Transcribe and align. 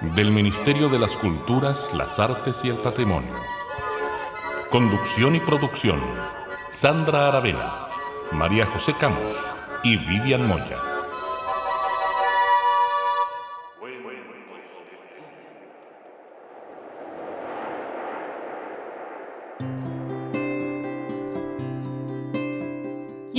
del 0.00 0.30
Ministerio 0.30 0.88
de 0.88 0.98
las 0.98 1.14
Culturas, 1.16 1.90
las 1.94 2.18
Artes 2.18 2.64
y 2.64 2.68
el 2.68 2.76
Patrimonio. 2.76 3.34
Conducción 4.70 5.36
y 5.36 5.40
producción, 5.40 6.00
Sandra 6.70 7.28
Aravena, 7.28 7.88
María 8.32 8.64
José 8.64 8.94
Camus 8.98 9.36
y 9.82 9.96
Vivian 9.98 10.46
Moya. 10.46 10.89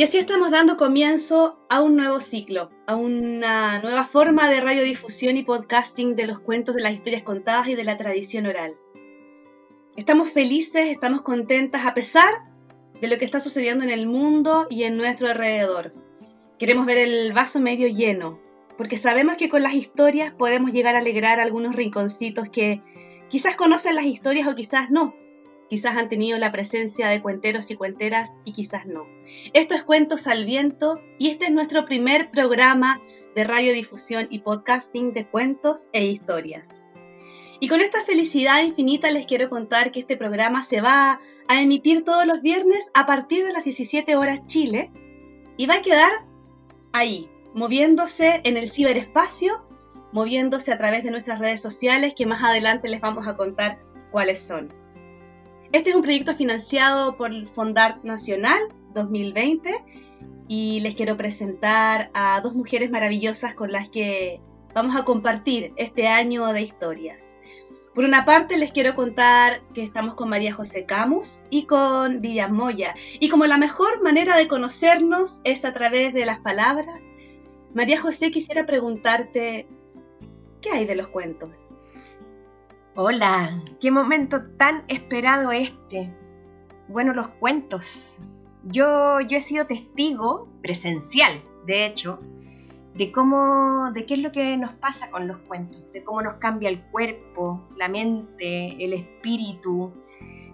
Y 0.02 0.04
así 0.04 0.18
estamos 0.18 0.50
dando 0.50 0.78
comienzo 0.78 1.60
a 1.70 1.80
un 1.80 1.96
nuevo 1.96 2.20
ciclo, 2.20 2.72
a 2.88 2.96
una 2.96 3.80
nueva 3.84 4.04
forma 4.04 4.50
de 4.50 4.60
radiodifusión 4.60 5.38
y 5.38 5.44
podcasting 5.44 6.16
de 6.16 6.26
los 6.26 6.40
cuentos 6.40 6.74
de 6.74 6.82
las 6.82 6.94
historias 6.94 7.22
contadas 7.22 7.68
y 7.68 7.76
de 7.76 7.84
la 7.84 7.98
tradición 7.98 8.48
oral. 8.48 8.76
Estamos 9.96 10.32
felices, 10.32 10.90
estamos 10.90 11.22
contentas 11.22 11.86
a 11.86 11.94
pesar 11.94 12.34
de 13.00 13.10
lo 13.10 13.20
que 13.20 13.26
está 13.26 13.40
sucediendo 13.40 13.84
en 13.84 13.92
el 13.92 14.08
mundo 14.08 14.66
y 14.72 14.86
en 14.86 14.98
nuestro 14.98 15.28
alrededor. 15.28 15.94
Queremos 16.58 16.88
ver 16.88 16.98
el 16.98 17.32
vaso 17.34 17.60
medio 17.60 17.88
lleno, 17.88 18.40
porque 18.80 18.98
sabemos 18.98 19.36
que 19.36 19.50
con 19.50 19.62
las 19.62 19.76
historias 19.76 20.34
podemos 20.34 20.72
llegar 20.72 20.96
a 20.96 20.98
alegrar 20.98 21.40
algunos 21.40 21.76
rinconcitos 21.76 22.50
que 22.50 22.82
quizás 23.30 23.56
conocen 23.56 23.94
las 23.94 24.06
historias 24.06 24.48
o 24.48 24.56
quizás 24.56 24.90
no, 24.90 25.14
Quizás 25.72 25.96
han 25.96 26.10
tenido 26.10 26.38
la 26.38 26.52
presencia 26.52 27.08
de 27.08 27.22
cuenteros 27.22 27.72
y 27.72 27.78
cuenteras 27.78 28.42
y 28.44 28.52
quizás 28.52 28.88
no. 28.88 29.08
Esto 29.54 29.74
es 29.74 29.84
Cuentos 29.84 30.28
al 30.28 30.44
Viento 30.44 31.00
y 31.18 31.30
este 31.30 31.46
es 31.46 31.52
nuestro 31.52 31.86
primer 31.86 32.30
programa 32.30 33.02
de 33.36 33.46
radiodifusión 33.46 34.28
y 34.30 34.40
podcasting 34.40 35.14
de 35.14 35.30
cuentos 35.30 35.88
e 35.94 36.04
historias. 36.04 36.84
Y 37.62 37.70
con 37.70 37.80
esta 37.80 38.04
felicidad 38.04 38.62
infinita 38.62 39.12
les 39.12 39.26
quiero 39.26 39.50
contar 39.50 39.94
que 39.94 40.02
este 40.02 40.18
programa 40.18 40.62
se 40.62 40.82
va 40.82 41.22
a 41.48 41.62
emitir 41.62 42.04
todos 42.04 42.26
los 42.26 42.42
viernes 42.42 42.92
a 42.94 43.06
partir 43.06 43.46
de 43.46 43.54
las 43.54 43.64
17 43.64 44.18
horas 44.18 44.46
Chile 44.46 44.92
y 45.56 45.68
va 45.68 45.76
a 45.76 45.82
quedar 45.82 46.12
ahí, 46.92 47.30
moviéndose 47.56 48.42
en 48.44 48.58
el 48.58 48.70
ciberespacio, 48.70 49.66
moviéndose 50.12 50.74
a 50.74 50.78
través 50.78 51.06
de 51.06 51.12
nuestras 51.12 51.40
redes 51.40 51.62
sociales 51.62 52.14
que 52.14 52.26
más 52.26 52.44
adelante 52.44 52.90
les 52.90 53.00
vamos 53.00 53.26
a 53.30 53.38
contar 53.38 53.82
cuáles 54.12 54.46
son. 54.46 54.81
Este 55.74 55.92
es 55.92 55.96
un 55.96 56.02
proyecto 56.02 56.34
financiado 56.34 57.16
por 57.16 57.32
el 57.32 57.48
Fondart 57.48 58.04
Nacional 58.04 58.60
2020 58.94 59.74
y 60.50 60.82
les 60.82 60.96
quiero 60.96 61.16
presentar 61.16 62.12
a 62.14 62.42
dos 62.42 62.56
mujeres 62.56 62.92
maravillosas 62.92 63.54
con 63.54 63.72
las 63.72 63.90
que 63.90 64.42
vamos 64.76 64.98
a 64.98 65.06
compartir 65.06 65.72
este 65.78 66.10
año 66.10 66.52
de 66.52 66.62
historias. 66.62 67.38
Por 67.96 68.04
una 68.04 68.26
parte, 68.26 68.58
les 68.58 68.74
quiero 68.74 68.96
contar 68.96 69.62
que 69.74 69.82
estamos 69.82 70.16
con 70.16 70.30
María 70.30 70.54
José 70.54 70.86
Camus 70.86 71.46
y 71.50 71.64
con 71.68 72.20
Vivian 72.20 72.54
Moya. 72.54 72.94
Y 73.22 73.30
como 73.30 73.46
la 73.46 73.58
mejor 73.58 74.04
manera 74.04 74.36
de 74.36 74.50
conocernos 74.50 75.40
es 75.46 75.64
a 75.64 75.74
través 75.74 76.14
de 76.14 76.26
las 76.26 76.40
palabras, 76.40 77.08
María 77.74 78.02
José 78.02 78.30
quisiera 78.30 78.66
preguntarte, 78.66 79.70
¿qué 80.62 80.72
hay 80.72 80.86
de 80.86 80.96
los 80.96 81.08
cuentos? 81.08 81.70
Hola, 82.94 83.58
qué 83.80 83.90
momento 83.90 84.42
tan 84.58 84.84
esperado 84.90 85.54
este. 85.54 86.14
Bueno, 86.90 87.14
los 87.14 87.30
cuentos. 87.30 88.18
Yo, 88.66 89.22
yo 89.22 89.38
he 89.38 89.40
sido 89.40 89.66
testigo 89.66 90.50
presencial, 90.62 91.42
de 91.66 91.86
hecho, 91.86 92.20
de 92.94 93.14
cómo, 93.14 93.92
de 93.94 94.06
qué 94.06 94.16
es 94.16 94.20
lo 94.20 94.34
que 94.34 94.58
nos 94.58 94.74
pasa 94.74 95.10
con 95.10 95.26
los 95.26 95.38
cuentos, 95.38 95.82
de 95.94 96.04
cómo 96.04 96.22
nos 96.22 96.34
cambia 96.34 96.68
el 96.68 96.82
cuerpo, 96.82 97.66
la 97.78 97.88
mente, 97.88 98.76
el 98.84 98.92
espíritu. 98.92 99.94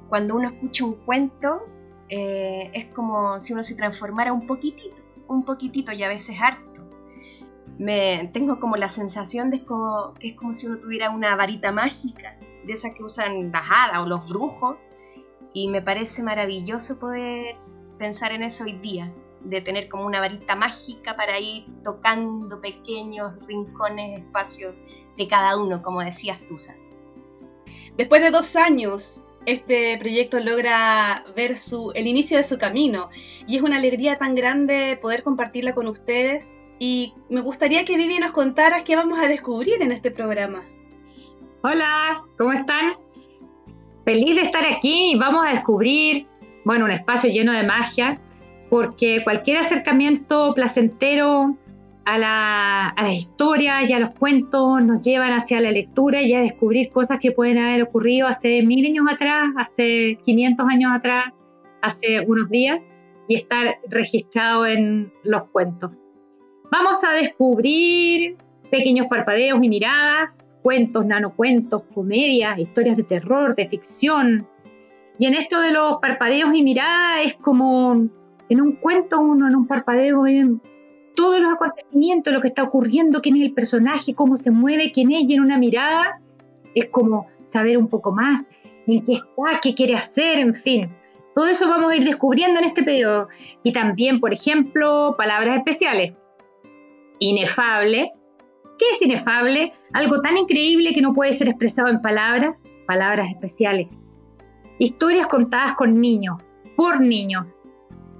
Cuando 0.07 0.35
uno 0.35 0.49
escucha 0.49 0.85
un 0.85 0.93
cuento, 0.93 1.65
eh, 2.07 2.69
es 2.71 2.85
como 2.93 3.39
si 3.39 3.53
uno 3.53 3.63
se 3.63 3.73
transformara 3.73 4.31
un 4.31 4.45
poquitito, 4.45 4.95
un 5.27 5.43
poquitito 5.43 5.91
y 5.91 6.03
a 6.03 6.07
veces 6.07 6.37
harto 6.39 6.76
me 7.77 8.29
tengo 8.33 8.59
como 8.59 8.75
la 8.75 8.89
sensación 8.89 9.51
de 9.51 9.63
que 9.63 10.27
es 10.27 10.33
como 10.35 10.53
si 10.53 10.67
uno 10.67 10.79
tuviera 10.79 11.09
una 11.11 11.35
varita 11.35 11.71
mágica, 11.71 12.37
de 12.65 12.73
esas 12.73 12.93
que 12.93 13.03
usan 13.03 13.51
las 13.51 13.63
hadas 13.63 13.99
o 13.99 14.05
los 14.05 14.27
brujos, 14.29 14.77
y 15.53 15.69
me 15.69 15.81
parece 15.81 16.23
maravilloso 16.23 16.99
poder 16.99 17.55
pensar 17.97 18.31
en 18.31 18.43
eso 18.43 18.63
hoy 18.63 18.73
día, 18.73 19.13
de 19.41 19.61
tener 19.61 19.87
como 19.89 20.05
una 20.05 20.19
varita 20.19 20.55
mágica 20.55 21.15
para 21.15 21.39
ir 21.39 21.65
tocando 21.83 22.59
pequeños 22.59 23.33
rincones, 23.45 24.19
espacios 24.19 24.75
de 25.15 25.27
cada 25.27 25.57
uno, 25.57 25.81
como 25.81 26.01
decías 26.01 26.39
tú. 26.47 26.57
Después 27.95 28.21
de 28.21 28.31
dos 28.31 28.55
años, 28.55 29.25
este 29.45 29.97
proyecto 29.97 30.39
logra 30.39 31.25
ver 31.35 31.55
su, 31.55 31.91
el 31.95 32.07
inicio 32.07 32.37
de 32.37 32.43
su 32.43 32.57
camino 32.57 33.09
y 33.47 33.55
es 33.57 33.61
una 33.61 33.77
alegría 33.77 34.17
tan 34.17 34.35
grande 34.35 34.99
poder 35.01 35.23
compartirla 35.23 35.73
con 35.73 35.87
ustedes 35.87 36.57
y 36.79 37.13
me 37.29 37.41
gustaría 37.41 37.85
que 37.85 37.97
Vivi 37.97 38.19
nos 38.19 38.31
contaras 38.31 38.83
qué 38.83 38.95
vamos 38.95 39.19
a 39.19 39.27
descubrir 39.27 39.81
en 39.81 39.91
este 39.91 40.11
programa. 40.11 40.63
Hola, 41.63 42.23
¿cómo 42.37 42.53
están? 42.53 42.93
Feliz 44.05 44.35
de 44.35 44.41
estar 44.41 44.63
aquí 44.65 45.11
y 45.13 45.17
vamos 45.17 45.45
a 45.45 45.51
descubrir, 45.51 46.27
bueno, 46.63 46.85
un 46.85 46.91
espacio 46.91 47.29
lleno 47.29 47.51
de 47.51 47.63
magia, 47.63 48.21
porque 48.69 49.23
cualquier 49.23 49.57
acercamiento 49.57 50.53
placentero 50.53 51.57
a 52.05 52.17
la, 52.17 52.93
a 52.95 53.11
historia 53.11 53.83
y 53.83 53.91
a 53.91 53.99
los 53.99 54.15
cuentos 54.15 54.81
nos 54.81 55.01
llevan 55.01 55.33
hacia 55.33 55.59
la 55.59 55.71
lectura 55.71 56.21
y 56.21 56.33
a 56.33 56.39
descubrir 56.39 56.89
cosas 56.89 57.19
que 57.19 57.31
pueden 57.31 57.57
haber 57.57 57.83
ocurrido 57.83 58.27
hace 58.27 58.61
mil 58.61 58.85
años 58.85 59.07
atrás, 59.11 59.49
hace 59.57 60.17
500 60.23 60.65
años 60.69 60.91
atrás, 60.95 61.33
hace 61.81 62.21
unos 62.21 62.49
días, 62.49 62.79
y 63.27 63.35
estar 63.35 63.79
registrado 63.89 64.65
en 64.65 65.11
los 65.23 65.43
cuentos. 65.49 65.91
Vamos 66.69 67.03
a 67.05 67.13
descubrir 67.13 68.37
pequeños 68.69 69.07
parpadeos 69.07 69.59
y 69.61 69.69
miradas, 69.69 70.49
cuentos, 70.61 71.05
nanocuentos, 71.05 71.83
comedias, 71.93 72.59
historias 72.59 72.97
de 72.97 73.03
terror, 73.03 73.55
de 73.55 73.69
ficción. 73.69 74.45
Y 75.17 75.27
en 75.27 75.33
esto 75.33 75.61
de 75.61 75.71
los 75.71 75.99
parpadeos 76.01 76.53
y 76.53 76.63
miradas 76.63 77.25
es 77.25 77.35
como 77.35 78.09
en 78.49 78.61
un 78.61 78.73
cuento 78.73 79.21
uno, 79.21 79.47
en 79.47 79.55
un 79.55 79.67
parpadeo, 79.67 80.23
ven 80.23 80.61
todos 81.15 81.39
los 81.39 81.53
acontecimientos, 81.53 82.33
lo 82.33 82.41
que 82.41 82.49
está 82.49 82.63
ocurriendo, 82.63 83.21
quién 83.21 83.37
es 83.37 83.43
el 83.43 83.53
personaje, 83.53 84.13
cómo 84.13 84.35
se 84.35 84.51
mueve, 84.51 84.91
quién 84.91 85.11
es, 85.11 85.23
y 85.23 85.33
en 85.33 85.41
una 85.41 85.57
mirada 85.57 86.19
es 86.75 86.87
como 86.89 87.27
saber 87.43 87.77
un 87.77 87.87
poco 87.87 88.11
más 88.11 88.51
en 88.85 89.03
qué 89.03 89.13
está, 89.13 89.59
qué 89.61 89.73
quiere 89.73 89.95
hacer, 89.95 90.39
en 90.39 90.53
fin. 90.53 90.89
Todo 91.33 91.47
eso 91.47 91.67
vamos 91.69 91.91
a 91.91 91.95
ir 91.95 92.03
descubriendo 92.03 92.59
en 92.59 92.65
este 92.65 92.83
periodo. 92.83 93.29
Y 93.63 93.71
también, 93.71 94.19
por 94.19 94.33
ejemplo, 94.33 95.15
palabras 95.17 95.57
especiales 95.57 96.13
inefable. 97.19 98.11
¿Qué 98.77 98.85
es 98.93 99.01
inefable? 99.01 99.73
Algo 99.93 100.21
tan 100.21 100.37
increíble 100.37 100.93
que 100.93 101.01
no 101.01 101.13
puede 101.13 101.33
ser 101.33 101.47
expresado 101.49 101.89
en 101.89 102.01
palabras, 102.01 102.63
palabras 102.85 103.29
especiales. 103.29 103.87
Historias 104.79 105.27
contadas 105.27 105.73
con 105.73 105.99
niños, 105.99 106.37
por 106.75 107.01
niños. 107.01 107.45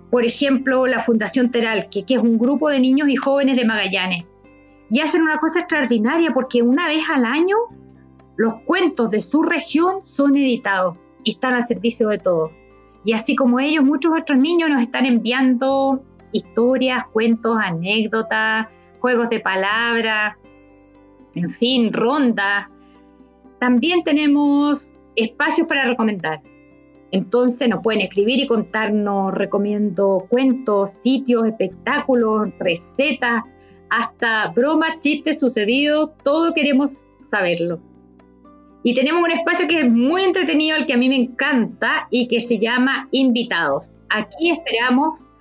Por 0.10 0.26
ejemplo, 0.26 0.88
la 0.88 1.00
Fundación 1.00 1.52
Teral, 1.52 1.90
que, 1.90 2.06
que 2.06 2.16
es 2.16 2.22
un 2.22 2.38
grupo 2.38 2.70
de 2.70 2.80
niños 2.80 3.10
y 3.10 3.16
jóvenes 3.16 3.58
de 3.58 3.66
Magallanes. 3.66 4.26
Y 4.90 5.02
hacen 5.02 5.22
una 5.22 5.38
cosa 5.38 5.60
extraordinaria 5.60 6.34
porque 6.34 6.62
una 6.62 6.88
vez 6.88 7.04
al 7.14 7.26
año 7.26 7.58
los 8.38 8.56
cuentos 8.66 9.10
de 9.10 9.22
su 9.22 9.44
región 9.44 10.04
son 10.04 10.38
editados 10.38 10.96
y 11.24 11.32
están 11.32 11.54
al 11.54 11.66
servicio 11.66 12.10
de 12.10 12.20
todos. 12.20 12.52
Y 13.04 13.14
así 13.14 13.36
como 13.36 13.60
ellos, 13.60 13.84
muchos 13.84 14.12
otros 14.18 14.40
niños 14.40 14.70
nos 14.70 14.82
están 14.82 15.06
enviando 15.06 16.04
historias, 16.32 17.06
cuentos, 17.12 17.58
anécdotas, 17.60 18.68
juegos 19.00 19.30
de 19.30 19.40
palabras, 19.40 20.36
en 21.36 21.50
fin, 21.50 21.94
rondas. 21.94 22.68
También 23.60 24.04
tenemos 24.04 24.96
espacios 25.16 25.68
para 25.68 25.86
recomendar. 25.86 26.42
Entonces 27.12 27.70
nos 27.70 27.82
pueden 27.82 28.02
escribir 28.02 28.40
y 28.40 28.48
contarnos, 28.48 29.34
recomiendo 29.34 30.28
cuentos, 30.30 30.92
sitios, 30.92 31.48
espectáculos, 31.48 32.50
recetas, 32.60 33.44
hasta 33.90 34.50
bromas, 34.50 35.00
chistes 35.00 35.40
sucedidos, 35.40 36.12
todo 36.24 36.54
queremos 36.54 37.18
saberlo. 37.24 37.80
Y 38.84 38.94
tenemos 38.94 39.24
un 39.24 39.32
espacio 39.32 39.68
que 39.68 39.80
es 39.80 39.92
muy 39.92 40.24
entretenido, 40.24 40.78
el 40.78 40.86
que 40.86 40.94
a 40.94 40.98
mí 40.98 41.10
me 41.10 41.18
encanta 41.18 42.08
y 42.10 42.28
que 42.28 42.40
se 42.40 42.60
llama 42.60 43.08
Invitados. 43.12 44.00
Aquí 44.10 44.50
esperamos 44.50 45.32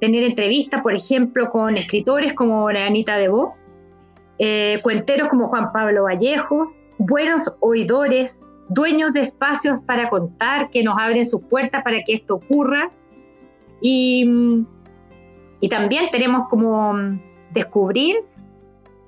tener 0.00 0.24
entrevistas, 0.24 0.82
por 0.82 0.94
ejemplo, 0.94 1.50
con 1.50 1.76
escritores 1.76 2.32
como 2.32 2.68
Anita 2.68 3.16
Debo, 3.16 3.54
eh, 4.38 4.80
cuenteros 4.82 5.28
como 5.28 5.48
Juan 5.48 5.72
Pablo 5.72 6.04
Vallejos, 6.04 6.76
buenos 6.98 7.56
oidores, 7.60 8.50
dueños 8.68 9.12
de 9.12 9.20
espacios 9.20 9.80
para 9.80 10.10
contar, 10.10 10.70
que 10.70 10.82
nos 10.82 10.98
abren 10.98 11.24
sus 11.24 11.42
puertas 11.42 11.82
para 11.82 12.02
que 12.04 12.14
esto 12.14 12.36
ocurra. 12.36 12.90
Y, 13.80 14.64
y 15.60 15.68
también 15.68 16.10
tenemos 16.10 16.48
como 16.48 16.94
descubrir 17.50 18.16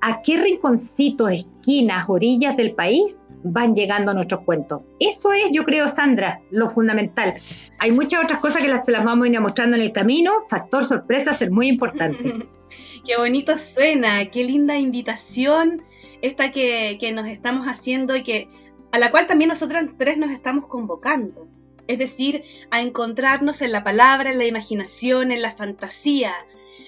a 0.01 0.21
qué 0.21 0.37
rinconcitos, 0.37 1.31
esquinas, 1.31 2.09
orillas 2.09 2.55
del 2.55 2.75
país 2.75 3.26
van 3.43 3.75
llegando 3.75 4.13
nuestros 4.13 4.41
cuentos. 4.41 4.81
Eso 4.99 5.33
es, 5.33 5.51
yo 5.51 5.63
creo, 5.63 5.87
Sandra, 5.87 6.41
lo 6.51 6.69
fundamental. 6.69 7.33
Hay 7.79 7.91
muchas 7.91 8.23
otras 8.23 8.41
cosas 8.41 8.63
que 8.63 8.69
las, 8.69 8.85
se 8.85 8.91
las 8.91 9.03
vamos 9.03 9.25
a 9.25 9.31
ir 9.31 9.39
mostrando 9.39 9.75
en 9.75 9.83
el 9.83 9.93
camino. 9.93 10.31
Factor 10.49 10.83
sorpresa 10.83 11.31
es 11.31 11.51
muy 11.51 11.67
importante. 11.67 12.47
qué 13.05 13.17
bonito 13.17 13.57
suena, 13.57 14.25
qué 14.31 14.43
linda 14.43 14.77
invitación 14.77 15.83
esta 16.21 16.51
que, 16.51 16.97
que 16.99 17.11
nos 17.11 17.27
estamos 17.27 17.67
haciendo 17.67 18.15
y 18.15 18.23
que 18.23 18.49
a 18.91 18.99
la 18.99 19.11
cual 19.11 19.27
también 19.27 19.49
nosotras 19.49 19.85
tres 19.97 20.17
nos 20.17 20.31
estamos 20.31 20.67
convocando. 20.67 21.47
Es 21.87 21.99
decir, 21.99 22.43
a 22.69 22.81
encontrarnos 22.81 23.61
en 23.61 23.71
la 23.71 23.83
palabra, 23.83 24.31
en 24.31 24.37
la 24.37 24.45
imaginación, 24.45 25.31
en 25.31 25.41
la 25.41 25.51
fantasía. 25.51 26.33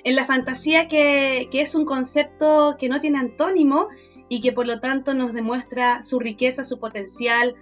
En 0.03 0.15
la 0.15 0.25
fantasía 0.25 0.87
que, 0.87 1.49
que 1.51 1.61
es 1.61 1.75
un 1.75 1.85
concepto 1.85 2.75
que 2.79 2.89
no 2.89 2.99
tiene 2.99 3.19
antónimo 3.19 3.89
y 4.29 4.41
que 4.41 4.53
por 4.53 4.67
lo 4.67 4.79
tanto 4.79 5.13
nos 5.13 5.33
demuestra 5.33 6.03
su 6.03 6.19
riqueza, 6.19 6.63
su 6.63 6.79
potencial 6.79 7.55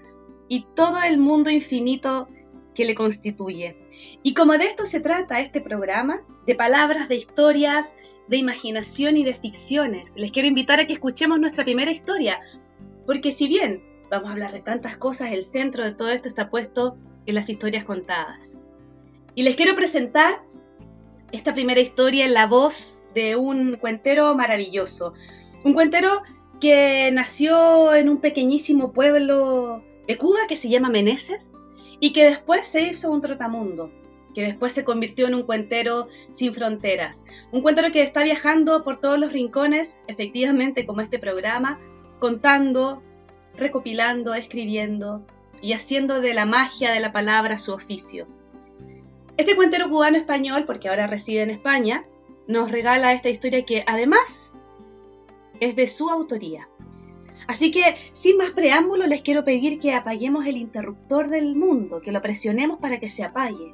y 0.50 0.66
todo 0.76 1.02
el 1.02 1.18
mundo 1.18 1.50
infinito 1.50 2.28
que 2.76 2.86
le 2.86 2.94
constituye. 2.94 3.78
Y 4.22 4.34
como 4.34 4.54
de 4.54 4.66
esto 4.66 4.86
se 4.86 5.00
trata 5.00 5.40
este 5.40 5.62
programa, 5.62 6.22
de 6.46 6.56
palabras, 6.56 7.10
de 7.10 7.16
historias, 7.16 7.96
de 8.28 8.38
imaginación 8.38 9.18
y 9.18 9.24
de 9.24 9.34
ficciones, 9.34 10.12
les 10.16 10.32
quiero 10.32 10.48
invitar 10.48 10.80
a 10.80 10.86
que 10.86 10.94
escuchemos 10.94 11.40
nuestra 11.40 11.64
primera 11.64 11.90
historia, 11.90 12.40
porque 13.06 13.32
si 13.32 13.48
bien 13.48 13.82
vamos 14.12 14.30
a 14.30 14.34
hablar 14.34 14.52
de 14.52 14.62
tantas 14.62 14.98
cosas, 14.98 15.32
el 15.32 15.46
centro 15.46 15.84
de 15.84 15.94
todo 15.94 16.10
esto 16.10 16.28
está 16.28 16.50
puesto 16.50 16.98
en 17.26 17.36
las 17.36 17.50
historias 17.50 17.86
contadas. 17.86 18.58
Y 19.34 19.44
les 19.44 19.56
quiero 19.56 19.76
presentar 19.76 20.44
esta 21.32 21.54
primera 21.54 21.80
historia 21.80 22.26
en 22.26 22.34
la 22.34 22.48
voz 22.48 23.02
de 23.14 23.36
un 23.36 23.76
cuentero 23.76 24.36
maravilloso, 24.36 25.14
un 25.64 25.74
cuentero 25.74 26.10
que 26.60 27.10
nació 27.12 27.94
en 27.94 28.10
un 28.10 28.20
pequeñísimo 28.20 28.92
pueblo 28.92 29.84
de 30.08 30.18
Cuba 30.18 30.40
que 30.48 30.56
se 30.56 30.70
llama 30.70 30.90
Meneses 30.90 31.54
y 32.00 32.14
que 32.14 32.26
después 32.26 32.66
se 32.66 32.82
hizo 32.82 33.12
un 33.12 33.22
trotamundo, 33.22 33.92
que 34.34 34.42
después 34.42 34.74
se 34.74 34.84
convirtió 34.84 35.28
en 35.28 35.36
un 35.36 35.44
cuentero 35.44 36.08
sin 36.30 36.54
fronteras, 36.54 37.26
un 37.52 37.62
cuentero 37.62 37.92
que 37.92 38.02
está 38.02 38.24
viajando 38.24 38.84
por 38.84 39.00
todos 39.00 39.20
los 39.20 39.34
rincones, 39.34 40.02
efectivamente 40.08 40.86
como 40.86 41.02
este 41.02 41.20
programa, 41.20 41.80
contando, 42.20 43.04
recopilando, 43.56 44.34
escribiendo 44.34 45.26
y 45.62 45.74
haciendo 45.74 46.22
de 46.22 46.34
la 46.34 46.46
magia 46.46 46.92
de 46.92 47.00
la 47.00 47.12
palabra 47.12 47.58
su 47.58 47.74
oficio. 47.74 48.28
Este 49.38 49.56
cuentero 49.56 49.90
cubano 49.90 50.18
español, 50.18 50.66
porque 50.66 50.90
ahora 50.90 51.08
reside 51.08 51.44
en 51.44 51.52
España, 51.52 52.08
nos 52.48 52.72
regala 52.72 53.14
esta 53.14 53.30
historia 53.30 53.66
que 53.66 53.84
además 53.86 54.54
es 55.60 55.76
de 55.76 55.88
su 55.88 56.10
autoría. 56.10 56.70
Así 57.48 57.72
que, 57.72 57.84
sin 58.12 58.38
más 58.38 58.52
preámbulo, 58.52 59.08
les 59.08 59.22
quiero 59.22 59.44
pedir 59.44 59.80
que 59.80 59.94
apaguemos 59.94 60.46
el 60.46 60.58
interruptor 60.58 61.30
del 61.30 61.56
mundo, 61.56 62.02
que 62.02 62.12
lo 62.12 62.22
presionemos 62.22 62.78
para 62.80 63.00
que 63.00 63.08
se 63.08 63.24
apague, 63.24 63.74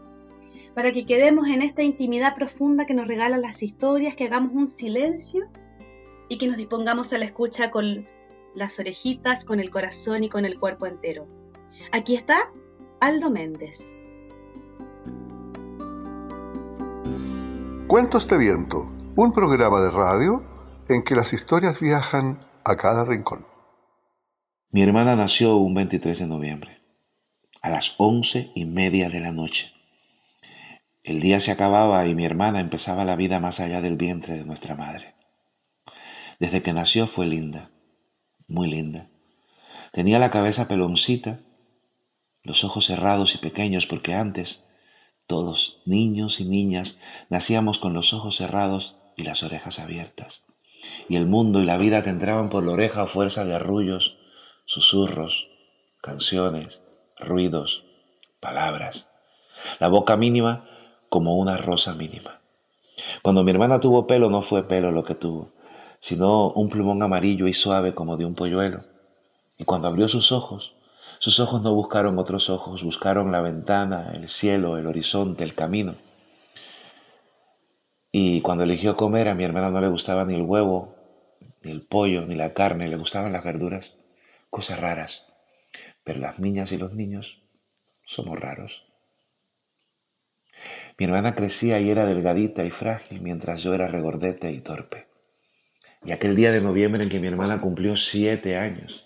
para 0.75 0.91
que 0.91 1.07
quedemos 1.07 1.47
en 1.47 1.63
esta 1.63 1.81
intimidad 1.81 2.35
profunda 2.35 2.85
que 2.85 2.93
nos 2.93 3.07
regalan 3.07 3.41
las 3.41 3.63
historias, 3.63 4.15
que 4.15 4.25
hagamos 4.25 4.51
un 4.53 4.67
silencio 4.67 5.49
y 6.29 6.37
que 6.37 6.47
nos 6.47 6.57
dispongamos 6.57 7.13
a 7.13 7.17
la 7.17 7.25
escucha 7.25 7.71
con 7.71 8.07
las 8.53 8.79
orejitas, 8.79 9.43
con 9.43 9.59
el 9.59 9.71
corazón 9.71 10.23
y 10.23 10.29
con 10.29 10.45
el 10.45 10.59
cuerpo 10.59 10.85
entero. 10.85 11.27
Aquí 11.91 12.15
está 12.15 12.37
Aldo 12.99 13.31
Méndez. 13.31 13.97
Cuentos 17.87 18.27
de 18.27 18.37
Viento, 18.37 18.91
un 19.15 19.33
programa 19.33 19.81
de 19.81 19.89
radio 19.89 20.52
en 20.93 21.03
que 21.03 21.15
las 21.15 21.33
historias 21.33 21.79
viajan 21.79 22.45
a 22.63 22.75
cada 22.75 23.03
rincón. 23.03 23.47
Mi 24.69 24.83
hermana 24.83 25.15
nació 25.15 25.57
un 25.57 25.73
23 25.73 26.19
de 26.19 26.27
noviembre, 26.27 26.81
a 27.61 27.69
las 27.69 27.95
once 27.97 28.51
y 28.55 28.65
media 28.65 29.09
de 29.09 29.19
la 29.19 29.31
noche. 29.31 29.73
El 31.03 31.19
día 31.19 31.39
se 31.39 31.51
acababa 31.51 32.05
y 32.07 32.15
mi 32.15 32.25
hermana 32.25 32.59
empezaba 32.59 33.05
la 33.05 33.15
vida 33.15 33.39
más 33.39 33.59
allá 33.59 33.81
del 33.81 33.97
vientre 33.97 34.37
de 34.37 34.45
nuestra 34.45 34.75
madre. 34.75 35.15
Desde 36.39 36.61
que 36.61 36.73
nació 36.73 37.07
fue 37.07 37.25
linda, 37.25 37.71
muy 38.47 38.69
linda. 38.69 39.09
Tenía 39.91 40.19
la 40.19 40.31
cabeza 40.31 40.67
peloncita, 40.67 41.39
los 42.43 42.63
ojos 42.63 42.85
cerrados 42.85 43.35
y 43.35 43.39
pequeños 43.39 43.85
porque 43.85 44.13
antes 44.13 44.63
todos, 45.27 45.81
niños 45.85 46.39
y 46.39 46.45
niñas, 46.45 46.99
nacíamos 47.29 47.79
con 47.79 47.93
los 47.93 48.13
ojos 48.13 48.37
cerrados 48.37 48.97
y 49.15 49.23
las 49.23 49.43
orejas 49.43 49.79
abiertas 49.79 50.43
y 51.07 51.15
el 51.15 51.25
mundo 51.25 51.61
y 51.61 51.65
la 51.65 51.77
vida 51.77 52.03
te 52.03 52.09
entraban 52.09 52.49
por 52.49 52.63
la 52.63 52.71
oreja 52.71 53.03
a 53.03 53.07
fuerza 53.07 53.45
de 53.45 53.53
arrullos, 53.53 54.17
susurros, 54.65 55.47
canciones, 56.01 56.81
ruidos, 57.17 57.83
palabras. 58.39 59.09
La 59.79 59.87
boca 59.87 60.17
mínima 60.17 60.65
como 61.09 61.37
una 61.37 61.57
rosa 61.57 61.93
mínima. 61.93 62.41
Cuando 63.21 63.43
mi 63.43 63.51
hermana 63.51 63.79
tuvo 63.79 64.07
pelo 64.07 64.29
no 64.29 64.41
fue 64.41 64.67
pelo 64.67 64.91
lo 64.91 65.03
que 65.03 65.15
tuvo, 65.15 65.53
sino 65.99 66.51
un 66.51 66.69
plumón 66.69 67.01
amarillo 67.01 67.47
y 67.47 67.53
suave 67.53 67.93
como 67.93 68.17
de 68.17 68.25
un 68.25 68.35
polluelo. 68.35 68.81
Y 69.57 69.63
cuando 69.63 69.87
abrió 69.87 70.07
sus 70.07 70.31
ojos, 70.31 70.75
sus 71.19 71.39
ojos 71.39 71.61
no 71.61 71.73
buscaron 71.73 72.19
otros 72.19 72.49
ojos, 72.49 72.83
buscaron 72.83 73.31
la 73.31 73.41
ventana, 73.41 74.11
el 74.13 74.27
cielo, 74.27 74.77
el 74.77 74.87
horizonte, 74.87 75.43
el 75.43 75.53
camino. 75.53 75.95
Y 78.15 78.41
cuando 78.41 78.63
eligió 78.63 78.95
comer, 78.95 79.27
a 79.27 79.33
mi 79.33 79.43
hermana 79.43 79.71
no 79.71 79.81
le 79.81 79.87
gustaba 79.87 80.23
ni 80.23 80.35
el 80.35 80.43
huevo, 80.43 80.95
ni 81.63 81.71
el 81.71 81.81
pollo, 81.81 82.27
ni 82.27 82.35
la 82.35 82.53
carne, 82.53 82.87
le 82.87 82.95
gustaban 82.95 83.33
las 83.33 83.43
verduras, 83.43 83.97
cosas 84.51 84.79
raras. 84.79 85.25
Pero 86.03 86.19
las 86.19 86.37
niñas 86.37 86.71
y 86.73 86.77
los 86.77 86.93
niños 86.93 87.41
somos 88.05 88.39
raros. 88.39 88.85
Mi 90.99 91.05
hermana 91.05 91.33
crecía 91.33 91.79
y 91.79 91.89
era 91.89 92.05
delgadita 92.05 92.63
y 92.63 92.69
frágil 92.69 93.23
mientras 93.23 93.63
yo 93.63 93.73
era 93.73 93.87
regordete 93.87 94.51
y 94.51 94.59
torpe. 94.59 95.07
Y 96.05 96.11
aquel 96.11 96.35
día 96.35 96.51
de 96.51 96.61
noviembre 96.61 97.01
en 97.01 97.09
que 97.09 97.19
mi 97.19 97.25
hermana 97.25 97.61
cumplió 97.61 97.95
siete 97.95 98.57
años, 98.57 99.05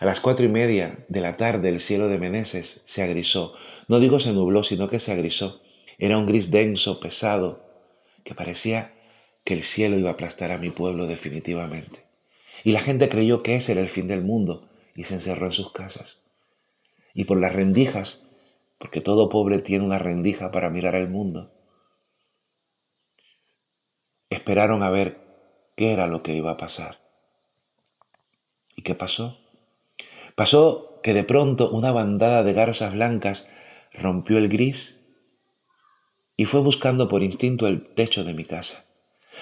a 0.00 0.06
las 0.06 0.20
cuatro 0.20 0.46
y 0.46 0.48
media 0.48 1.04
de 1.08 1.20
la 1.20 1.36
tarde 1.36 1.68
el 1.68 1.78
cielo 1.78 2.08
de 2.08 2.18
Meneses 2.18 2.80
se 2.86 3.02
agrisó. 3.02 3.52
No 3.86 4.00
digo 4.00 4.18
se 4.18 4.32
nubló, 4.32 4.62
sino 4.62 4.88
que 4.88 4.98
se 4.98 5.12
agrisó. 5.12 5.60
Era 5.98 6.16
un 6.16 6.24
gris 6.24 6.50
denso, 6.50 7.00
pesado, 7.00 7.65
que 8.26 8.34
parecía 8.34 8.92
que 9.44 9.54
el 9.54 9.62
cielo 9.62 9.96
iba 9.96 10.10
a 10.10 10.14
aplastar 10.14 10.50
a 10.50 10.58
mi 10.58 10.70
pueblo 10.70 11.06
definitivamente. 11.06 12.04
Y 12.64 12.72
la 12.72 12.80
gente 12.80 13.08
creyó 13.08 13.44
que 13.44 13.54
ese 13.54 13.70
era 13.70 13.80
el 13.80 13.88
fin 13.88 14.08
del 14.08 14.20
mundo 14.20 14.68
y 14.96 15.04
se 15.04 15.14
encerró 15.14 15.46
en 15.46 15.52
sus 15.52 15.70
casas. 15.70 16.20
Y 17.14 17.24
por 17.24 17.40
las 17.40 17.52
rendijas, 17.52 18.22
porque 18.78 19.00
todo 19.00 19.28
pobre 19.28 19.60
tiene 19.60 19.84
una 19.84 20.00
rendija 20.00 20.50
para 20.50 20.70
mirar 20.70 20.96
al 20.96 21.08
mundo, 21.08 21.52
esperaron 24.28 24.82
a 24.82 24.90
ver 24.90 25.20
qué 25.76 25.92
era 25.92 26.08
lo 26.08 26.24
que 26.24 26.34
iba 26.34 26.50
a 26.50 26.56
pasar. 26.56 26.98
¿Y 28.74 28.82
qué 28.82 28.96
pasó? 28.96 29.38
Pasó 30.34 30.98
que 31.04 31.14
de 31.14 31.22
pronto 31.22 31.70
una 31.70 31.92
bandada 31.92 32.42
de 32.42 32.54
garzas 32.54 32.92
blancas 32.92 33.46
rompió 33.92 34.36
el 34.38 34.48
gris 34.48 34.95
y 36.36 36.44
fue 36.44 36.60
buscando 36.60 37.08
por 37.08 37.22
instinto 37.22 37.66
el 37.66 37.82
techo 37.82 38.24
de 38.24 38.34
mi 38.34 38.44
casa. 38.44 38.84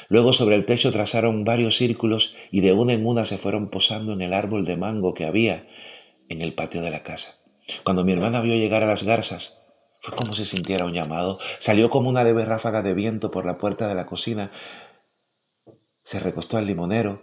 Luego 0.08 0.32
sobre 0.32 0.56
el 0.56 0.66
techo 0.66 0.90
trazaron 0.90 1.44
varios 1.44 1.76
círculos 1.76 2.34
y 2.50 2.60
de 2.60 2.72
una 2.72 2.92
en 2.92 3.06
una 3.06 3.24
se 3.24 3.38
fueron 3.38 3.70
posando 3.70 4.12
en 4.12 4.22
el 4.22 4.32
árbol 4.32 4.64
de 4.64 4.76
mango 4.76 5.14
que 5.14 5.24
había 5.24 5.66
en 6.28 6.42
el 6.42 6.54
patio 6.54 6.82
de 6.82 6.90
la 6.90 7.02
casa. 7.02 7.38
Cuando 7.84 8.04
mi 8.04 8.12
hermana 8.12 8.40
vio 8.40 8.54
llegar 8.54 8.82
a 8.82 8.86
las 8.86 9.04
garzas, 9.04 9.58
fue 10.00 10.14
como 10.14 10.32
si 10.32 10.44
sintiera 10.44 10.84
un 10.84 10.92
llamado. 10.92 11.38
Salió 11.58 11.88
como 11.88 12.10
una 12.10 12.24
leve 12.24 12.44
ráfaga 12.44 12.82
de 12.82 12.92
viento 12.92 13.30
por 13.30 13.46
la 13.46 13.56
puerta 13.56 13.88
de 13.88 13.94
la 13.94 14.04
cocina. 14.04 14.50
Se 16.02 16.18
recostó 16.18 16.58
al 16.58 16.66
limonero, 16.66 17.22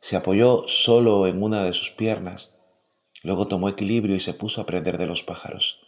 se 0.00 0.16
apoyó 0.16 0.64
solo 0.66 1.26
en 1.26 1.42
una 1.42 1.64
de 1.64 1.74
sus 1.74 1.90
piernas. 1.90 2.54
Luego 3.22 3.46
tomó 3.46 3.68
equilibrio 3.68 4.16
y 4.16 4.20
se 4.20 4.32
puso 4.32 4.60
a 4.60 4.64
aprender 4.64 4.96
de 4.96 5.06
los 5.06 5.22
pájaros. 5.22 5.80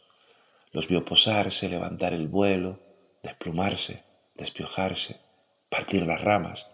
Los 0.72 0.88
vio 0.88 1.04
posarse, 1.06 1.70
levantar 1.70 2.12
el 2.12 2.28
vuelo, 2.28 2.80
desplumarse, 3.26 4.02
despiojarse, 4.34 5.20
partir 5.68 6.06
las 6.06 6.22
ramas, 6.22 6.68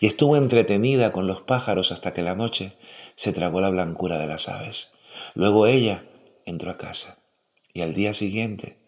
y 0.00 0.06
estuvo 0.06 0.36
entretenida 0.36 1.12
con 1.12 1.26
los 1.26 1.42
pájaros 1.42 1.92
hasta 1.92 2.12
que 2.12 2.22
la 2.22 2.34
noche 2.34 2.76
se 3.14 3.32
tragó 3.32 3.60
la 3.60 3.70
blancura 3.70 4.18
de 4.18 4.26
las 4.26 4.48
aves. 4.48 4.90
Luego 5.34 5.66
ella 5.66 6.04
entró 6.44 6.70
a 6.70 6.78
casa 6.78 7.18
y 7.72 7.82
al 7.82 7.94
día 7.94 8.12
siguiente 8.12 8.78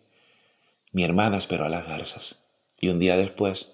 mi 0.93 1.05
hermana 1.05 1.37
esperó 1.37 1.65
a 1.65 1.69
las 1.69 1.87
garzas. 1.87 2.39
Y 2.81 2.89
un 2.89 2.99
día 2.99 3.17
después, 3.17 3.73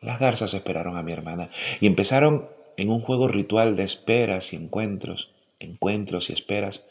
las 0.00 0.20
garzas 0.20 0.54
esperaron 0.54 0.96
a 0.96 1.02
mi 1.02 1.12
hermana 1.12 1.50
y 1.80 1.86
empezaron 1.86 2.48
en 2.76 2.90
un 2.90 3.00
juego 3.00 3.28
ritual 3.28 3.76
de 3.76 3.84
esperas 3.84 4.52
y 4.52 4.56
encuentros, 4.56 5.30
encuentros 5.58 6.30
y 6.30 6.32
esperas, 6.32 6.84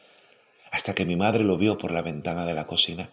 hasta 0.72 0.96
que 0.96 1.06
mi 1.06 1.18
madre 1.18 1.44
lo 1.44 1.58
vio 1.58 1.78
por 1.78 1.92
la 1.92 2.02
ventana 2.02 2.46
de 2.46 2.54
la 2.54 2.66
cocina. 2.66 3.10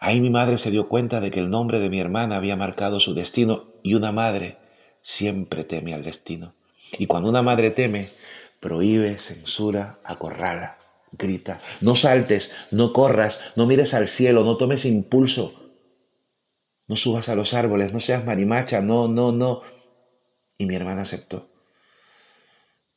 Ahí 0.00 0.20
mi 0.20 0.30
madre 0.30 0.56
se 0.56 0.70
dio 0.70 0.88
cuenta 0.88 1.20
de 1.20 1.32
que 1.32 1.40
el 1.40 1.50
nombre 1.50 1.80
de 1.80 1.90
mi 1.90 2.00
hermana 2.00 2.36
había 2.36 2.56
marcado 2.56 3.00
su 3.00 3.12
destino 3.12 3.72
y 3.82 3.94
una 3.94 4.12
madre 4.12 4.56
siempre 5.02 5.64
teme 5.64 5.94
al 5.94 6.04
destino. 6.04 6.54
Y 6.96 7.06
cuando 7.06 7.28
una 7.28 7.42
madre 7.42 7.72
teme, 7.72 8.10
prohíbe, 8.60 9.18
censura, 9.18 9.98
acorrala, 10.04 10.78
grita, 11.10 11.60
no 11.80 11.96
saltes, 11.96 12.52
no 12.70 12.92
corras, 12.92 13.52
no 13.56 13.66
mires 13.66 13.94
al 13.94 14.06
cielo, 14.06 14.44
no 14.44 14.56
tomes 14.56 14.84
impulso, 14.84 15.52
no 16.86 16.94
subas 16.94 17.28
a 17.28 17.34
los 17.34 17.52
árboles, 17.52 17.92
no 17.92 17.98
seas 17.98 18.24
marimacha, 18.24 18.80
no, 18.80 19.08
no, 19.08 19.32
no. 19.32 19.62
Y 20.56 20.66
mi 20.66 20.76
hermana 20.76 21.02
aceptó. 21.02 21.48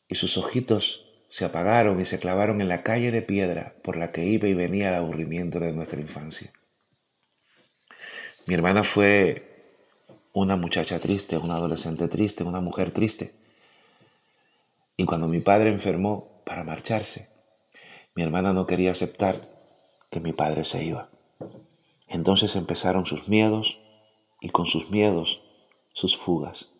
Y 0.08 0.16
sus 0.16 0.38
ojitos 0.38 1.05
se 1.36 1.44
apagaron 1.44 2.00
y 2.00 2.06
se 2.06 2.18
clavaron 2.18 2.62
en 2.62 2.70
la 2.70 2.82
calle 2.82 3.12
de 3.12 3.22
piedra 3.22 3.76
por 3.84 3.98
la 3.98 4.14
que 4.14 4.24
iba 4.24 4.48
y 4.48 4.54
venía 4.54 4.88
el 4.88 4.96
aburrimiento 4.96 5.60
de 5.60 5.74
nuestra 5.74 6.00
infancia. 6.00 6.54
Mi 8.48 8.54
hermana 8.54 8.84
fue 8.84 9.76
una 10.32 10.56
muchacha 10.56 10.98
triste, 10.98 11.38
una 11.38 11.56
adolescente 11.56 12.08
triste, 12.08 12.46
una 12.46 12.62
mujer 12.62 12.92
triste. 12.92 13.34
Y 14.96 15.04
cuando 15.04 15.28
mi 15.28 15.42
padre 15.42 15.72
enfermó 15.72 16.42
para 16.46 16.64
marcharse, 16.64 17.28
mi 18.16 18.24
hermana 18.24 18.54
no 18.54 18.66
quería 18.66 18.92
aceptar 18.92 19.36
que 20.10 20.22
mi 20.22 20.32
padre 20.32 20.64
se 20.64 20.86
iba. 20.86 21.10
Entonces 22.08 22.56
empezaron 22.56 23.06
sus 23.06 23.28
miedos 23.28 23.78
y 24.40 24.52
con 24.52 24.68
sus 24.68 24.90
miedos 24.90 25.42
sus 25.92 26.16
fugas. 26.16 26.72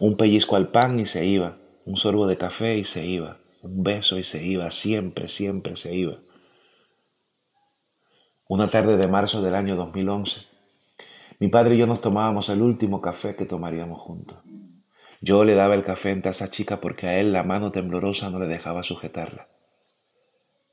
Un 0.00 0.16
pellizco 0.16 0.56
al 0.56 0.68
pan 0.68 0.98
y 0.98 1.04
se 1.04 1.26
iba, 1.26 1.58
un 1.84 1.98
sorbo 1.98 2.26
de 2.26 2.38
café 2.38 2.78
y 2.78 2.84
se 2.84 3.04
iba, 3.04 3.41
un 3.62 3.84
beso 3.84 4.18
y 4.18 4.24
se 4.24 4.44
iba, 4.44 4.70
siempre, 4.70 5.28
siempre 5.28 5.76
se 5.76 5.94
iba. 5.94 6.18
Una 8.48 8.66
tarde 8.66 8.96
de 8.96 9.08
marzo 9.08 9.40
del 9.40 9.54
año 9.54 9.76
2011, 9.76 10.42
mi 11.38 11.48
padre 11.48 11.76
y 11.76 11.78
yo 11.78 11.86
nos 11.86 12.00
tomábamos 12.00 12.48
el 12.48 12.60
último 12.60 13.00
café 13.00 13.36
que 13.36 13.46
tomaríamos 13.46 14.00
juntos. 14.00 14.38
Yo 15.20 15.44
le 15.44 15.54
daba 15.54 15.74
el 15.74 15.84
café 15.84 16.10
en 16.10 16.22
taza 16.22 16.48
chica 16.48 16.80
porque 16.80 17.06
a 17.06 17.18
él 17.20 17.32
la 17.32 17.44
mano 17.44 17.70
temblorosa 17.70 18.30
no 18.30 18.40
le 18.40 18.46
dejaba 18.46 18.82
sujetarla. 18.82 19.48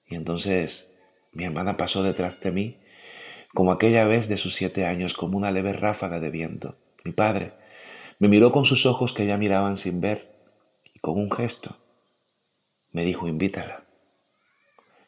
Y 0.07 0.15
entonces 0.15 0.91
mi 1.31 1.45
hermana 1.45 1.77
pasó 1.77 2.01
detrás 2.01 2.39
de 2.39 2.51
mí 2.51 2.77
como 3.53 3.71
aquella 3.71 4.05
vez 4.05 4.27
de 4.27 4.37
sus 4.37 4.55
siete 4.55 4.85
años, 4.85 5.13
como 5.13 5.37
una 5.37 5.51
leve 5.51 5.73
ráfaga 5.73 6.19
de 6.19 6.29
viento. 6.31 6.75
Mi 7.03 7.11
padre 7.11 7.53
me 8.17 8.27
miró 8.27 8.51
con 8.51 8.65
sus 8.65 8.85
ojos 8.87 9.13
que 9.13 9.27
ya 9.27 9.37
miraban 9.37 9.77
sin 9.77 10.01
ver 10.01 10.35
y 10.93 10.99
con 10.99 11.17
un 11.17 11.31
gesto 11.31 11.77
me 12.91 13.03
dijo, 13.03 13.27
invítala. 13.27 13.83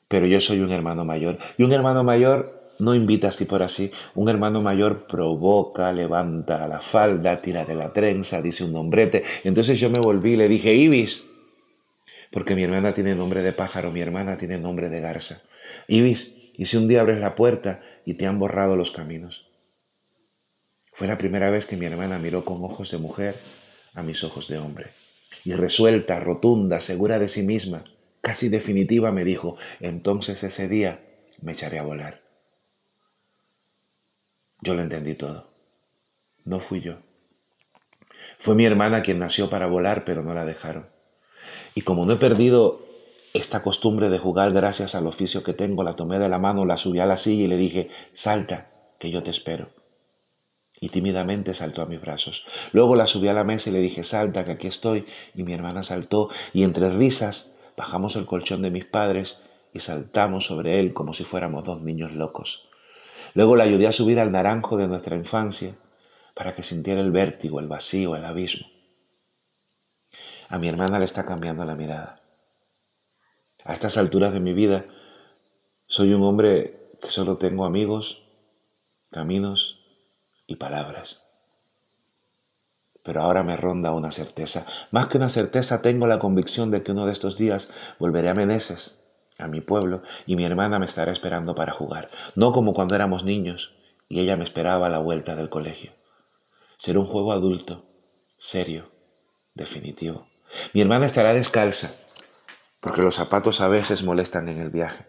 Pero 0.08 0.28
yo 0.28 0.40
soy 0.42 0.60
un 0.60 0.72
hermano 0.72 1.06
mayor 1.06 1.38
y 1.58 1.64
un 1.64 1.72
hermano 1.72 2.04
mayor 2.04 2.62
no 2.80 2.96
invita 2.96 3.30
así 3.30 3.46
por 3.46 3.64
así. 3.64 3.92
Un 4.16 4.28
hermano 4.28 4.62
mayor 4.62 5.06
provoca, 5.08 5.92
levanta 5.94 6.68
la 6.68 6.80
falda, 6.80 7.38
tira 7.38 7.64
de 7.64 7.76
la 7.76 7.94
trenza, 7.94 8.42
dice 8.42 8.64
un 8.64 8.74
nombrete. 8.74 9.24
Entonces 9.44 9.80
yo 9.80 9.90
me 9.90 10.00
volví 10.02 10.34
y 10.34 10.36
le 10.36 10.48
dije, 10.48 10.74
Ibis, 10.74 11.26
porque 12.32 12.56
mi 12.56 12.64
hermana 12.64 12.94
tiene 12.94 13.16
nombre 13.16 13.44
de 13.44 13.54
pájaro, 13.54 13.92
mi 13.92 14.02
hermana 14.02 14.38
tiene 14.38 14.58
nombre 14.58 14.90
de 14.90 15.00
garza. 15.00 15.42
Ibis, 15.88 16.36
¿y 16.56 16.66
si 16.66 16.78
un 16.78 16.88
día 16.88 17.02
abres 17.02 17.20
la 17.20 17.36
puerta 17.36 17.82
y 18.04 18.16
te 18.16 18.26
han 18.26 18.40
borrado 18.40 18.76
los 18.76 18.92
caminos? 18.92 19.48
Fue 20.92 21.08
la 21.08 21.18
primera 21.18 21.50
vez 21.50 21.66
que 21.66 21.78
mi 21.78 21.86
hermana 21.86 22.20
miró 22.20 22.44
con 22.44 22.64
ojos 22.64 22.92
de 22.92 22.98
mujer 22.98 23.36
a 23.94 24.04
mis 24.04 24.24
ojos 24.24 24.48
de 24.48 24.58
hombre. 24.58 24.92
Y 25.44 25.54
resuelta, 25.54 26.20
rotunda, 26.20 26.80
segura 26.82 27.20
de 27.20 27.28
sí 27.28 27.44
misma, 27.44 27.84
casi 28.22 28.50
definitiva, 28.50 29.12
me 29.12 29.24
dijo, 29.24 29.58
entonces 29.80 30.44
ese 30.44 30.68
día 30.68 31.04
me 31.42 31.54
echaré 31.54 31.80
a 31.80 31.84
volar. 31.84 32.22
Yo 34.62 34.76
lo 34.76 34.82
entendí 34.84 35.16
todo. 35.16 35.50
No 36.46 36.60
fui 36.60 36.82
yo. 36.82 36.98
Fue 38.38 38.56
mi 38.56 38.66
hermana 38.66 39.02
quien 39.02 39.20
nació 39.20 39.50
para 39.50 39.68
volar, 39.68 40.06
pero 40.06 40.22
no 40.22 40.34
la 40.34 40.46
dejaron. 40.46 40.88
Y 41.74 41.82
como 41.82 42.06
no 42.06 42.14
he 42.14 42.18
perdido 42.18 42.86
esta 43.34 43.62
costumbre 43.62 44.10
de 44.10 44.20
jugar 44.20 44.52
gracias 44.52 44.94
al 44.94 45.08
oficio 45.08 45.44
que 45.44 45.54
tengo, 45.54 45.84
la 45.84 45.94
tomé 45.94 46.20
de 46.20 46.30
la 46.30 46.38
mano, 46.38 46.66
la 46.66 46.78
subí 46.78 47.00
a 47.00 47.06
la 47.06 47.18
silla 47.18 47.46
y 47.46 47.48
le 47.48 47.58
dije, 47.58 47.90
salta, 48.14 48.70
que 49.00 49.10
yo 49.10 49.24
te 49.24 49.32
espero. 49.32 49.70
Y 50.84 50.90
tímidamente 50.90 51.54
saltó 51.54 51.84
a 51.84 51.86
mis 51.86 52.02
brazos. 52.02 52.44
Luego 52.72 52.96
la 52.96 53.06
subí 53.06 53.28
a 53.28 53.34
la 53.34 53.44
mesa 53.44 53.70
y 53.70 53.74
le 53.74 53.80
dije, 53.80 54.04
salta, 54.04 54.44
que 54.44 54.54
aquí 54.54 54.66
estoy. 54.66 55.06
Y 55.36 55.44
mi 55.44 55.54
hermana 55.54 55.84
saltó 55.84 56.30
y 56.54 56.64
entre 56.64 56.90
risas 56.90 57.54
bajamos 57.78 58.16
el 58.16 58.26
colchón 58.26 58.64
de 58.64 58.72
mis 58.72 58.86
padres 58.86 59.40
y 59.74 59.80
saltamos 59.80 60.46
sobre 60.46 60.80
él 60.80 60.94
como 60.94 61.14
si 61.14 61.24
fuéramos 61.24 61.66
dos 61.66 61.82
niños 61.82 62.14
locos. 62.14 62.68
Luego 63.36 63.56
la 63.56 63.64
ayudé 63.66 63.86
a 63.86 63.92
subir 63.92 64.20
al 64.20 64.32
naranjo 64.32 64.76
de 64.76 64.88
nuestra 64.88 65.16
infancia 65.16 65.76
para 66.34 66.56
que 66.56 66.64
sintiera 66.64 67.00
el 67.00 67.12
vértigo, 67.12 67.60
el 67.60 67.68
vacío, 67.68 68.16
el 68.16 68.26
abismo. 68.26 68.68
A 70.50 70.58
mi 70.58 70.68
hermana 70.68 70.98
le 70.98 71.06
está 71.06 71.24
cambiando 71.24 71.64
la 71.64 71.76
mirada. 71.76 72.24
A 73.64 73.74
estas 73.74 73.98
alturas 73.98 74.34
de 74.34 74.40
mi 74.40 74.54
vida 74.54 74.88
soy 75.86 76.12
un 76.14 76.24
hombre 76.24 76.96
que 77.00 77.10
solo 77.10 77.38
tengo 77.38 77.66
amigos, 77.66 78.24
caminos 79.12 79.81
y 80.52 80.56
palabras. 80.56 81.24
Pero 83.04 83.22
ahora 83.22 83.44
me 83.44 83.58
ronda 83.58 83.92
una 83.92 84.12
certeza. 84.12 84.66
Más 84.92 85.08
que 85.08 85.18
una 85.18 85.30
certeza, 85.30 85.82
tengo 85.82 86.06
la 86.06 86.20
convicción 86.20 86.70
de 86.70 86.84
que 86.84 86.92
uno 86.92 87.06
de 87.06 87.14
estos 87.14 87.38
días 87.38 87.72
volveré 87.98 88.30
a 88.30 88.36
Meneses, 88.36 89.00
a 89.40 89.48
mi 89.48 89.62
pueblo, 89.62 90.04
y 90.28 90.36
mi 90.36 90.46
hermana 90.46 90.78
me 90.78 90.86
estará 90.86 91.12
esperando 91.12 91.56
para 91.56 91.74
jugar. 91.74 92.10
No 92.36 92.52
como 92.52 92.74
cuando 92.74 92.96
éramos 92.96 93.24
niños 93.24 93.74
y 94.08 94.20
ella 94.20 94.38
me 94.38 94.44
esperaba 94.44 94.88
a 94.88 94.90
la 94.90 95.00
vuelta 95.00 95.36
del 95.36 95.50
colegio. 95.50 95.94
Será 96.78 97.00
un 97.00 97.08
juego 97.08 97.32
adulto, 97.32 97.86
serio, 98.38 98.92
definitivo. 99.56 100.28
Mi 100.74 100.82
hermana 100.82 101.06
estará 101.06 101.34
descalza, 101.34 101.92
porque 102.82 103.02
los 103.02 103.16
zapatos 103.16 103.62
a 103.62 103.68
veces 103.68 104.04
molestan 104.04 104.50
en 104.50 104.60
el 104.60 104.70
viaje. 104.70 105.08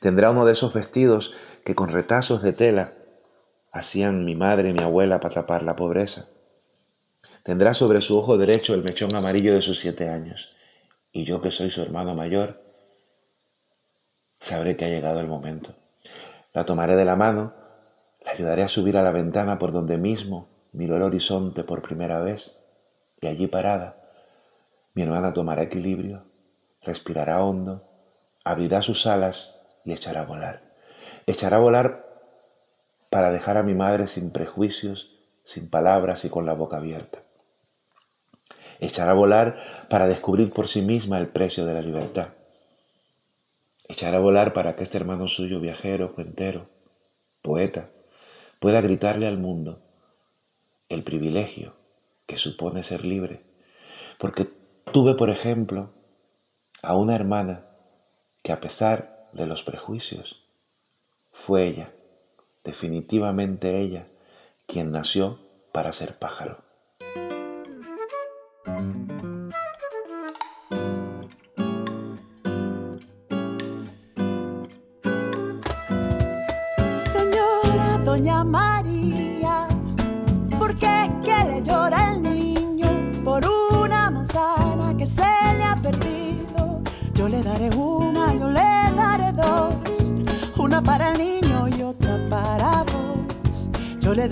Tendrá 0.00 0.30
uno 0.30 0.46
de 0.46 0.52
esos 0.52 0.72
vestidos 0.72 1.34
que 1.64 1.74
con 1.74 1.90
retazos 1.90 2.42
de 2.42 2.52
tela 2.52 2.94
hacían 3.72 4.24
mi 4.24 4.34
madre 4.34 4.70
y 4.70 4.72
mi 4.72 4.82
abuela 4.82 5.20
para 5.20 5.34
tapar 5.34 5.62
la 5.62 5.76
pobreza. 5.76 6.26
Tendrá 7.42 7.74
sobre 7.74 8.00
su 8.00 8.18
ojo 8.18 8.38
derecho 8.38 8.74
el 8.74 8.82
mechón 8.82 9.14
amarillo 9.14 9.54
de 9.54 9.62
sus 9.62 9.78
siete 9.78 10.08
años. 10.08 10.56
Y 11.12 11.24
yo 11.24 11.40
que 11.40 11.50
soy 11.50 11.70
su 11.70 11.82
hermano 11.82 12.14
mayor, 12.14 12.62
sabré 14.40 14.76
que 14.76 14.84
ha 14.84 14.88
llegado 14.88 15.20
el 15.20 15.26
momento. 15.26 15.74
La 16.52 16.64
tomaré 16.64 16.96
de 16.96 17.04
la 17.04 17.16
mano, 17.16 17.54
la 18.24 18.32
ayudaré 18.32 18.62
a 18.62 18.68
subir 18.68 18.96
a 18.96 19.02
la 19.02 19.10
ventana 19.10 19.58
por 19.58 19.72
donde 19.72 19.96
mismo 19.96 20.48
miró 20.72 20.96
el 20.96 21.02
horizonte 21.02 21.64
por 21.64 21.82
primera 21.82 22.20
vez 22.20 22.58
y 23.20 23.26
allí 23.26 23.46
parada, 23.46 23.96
mi 24.94 25.02
hermana 25.02 25.32
tomará 25.32 25.62
equilibrio 25.62 26.24
respirará 26.82 27.42
hondo, 27.42 27.84
abrirá 28.44 28.82
sus 28.82 29.06
alas 29.06 29.60
y 29.84 29.92
echará 29.92 30.22
a 30.22 30.26
volar. 30.26 30.62
Echará 31.26 31.56
a 31.56 31.60
volar 31.60 32.07
para 33.10 33.30
dejar 33.30 33.56
a 33.56 33.62
mi 33.62 33.74
madre 33.74 34.06
sin 34.06 34.30
prejuicios, 34.30 35.18
sin 35.44 35.68
palabras 35.68 36.24
y 36.24 36.30
con 36.30 36.46
la 36.46 36.54
boca 36.54 36.76
abierta. 36.76 37.22
Echará 38.80 39.12
a 39.12 39.14
volar 39.14 39.86
para 39.88 40.06
descubrir 40.06 40.52
por 40.52 40.68
sí 40.68 40.82
misma 40.82 41.18
el 41.18 41.28
precio 41.28 41.66
de 41.66 41.74
la 41.74 41.82
libertad. 41.82 42.28
Echará 43.88 44.18
a 44.18 44.20
volar 44.20 44.52
para 44.52 44.76
que 44.76 44.82
este 44.82 44.98
hermano 44.98 45.26
suyo, 45.26 45.60
viajero, 45.60 46.14
cuentero, 46.14 46.68
poeta, 47.42 47.88
pueda 48.60 48.80
gritarle 48.80 49.26
al 49.26 49.38
mundo 49.38 49.80
el 50.88 51.02
privilegio 51.02 51.74
que 52.26 52.36
supone 52.36 52.82
ser 52.82 53.04
libre. 53.04 53.42
Porque 54.18 54.48
tuve, 54.92 55.14
por 55.14 55.30
ejemplo, 55.30 55.90
a 56.82 56.94
una 56.94 57.14
hermana 57.14 57.66
que 58.42 58.52
a 58.52 58.60
pesar 58.60 59.28
de 59.32 59.46
los 59.46 59.62
prejuicios, 59.62 60.44
fue 61.32 61.66
ella, 61.66 61.92
definitivamente 62.64 63.80
ella, 63.80 64.08
quien 64.66 64.90
nació 64.90 65.38
para 65.72 65.92
ser 65.92 66.18
pájaro. 66.18 66.64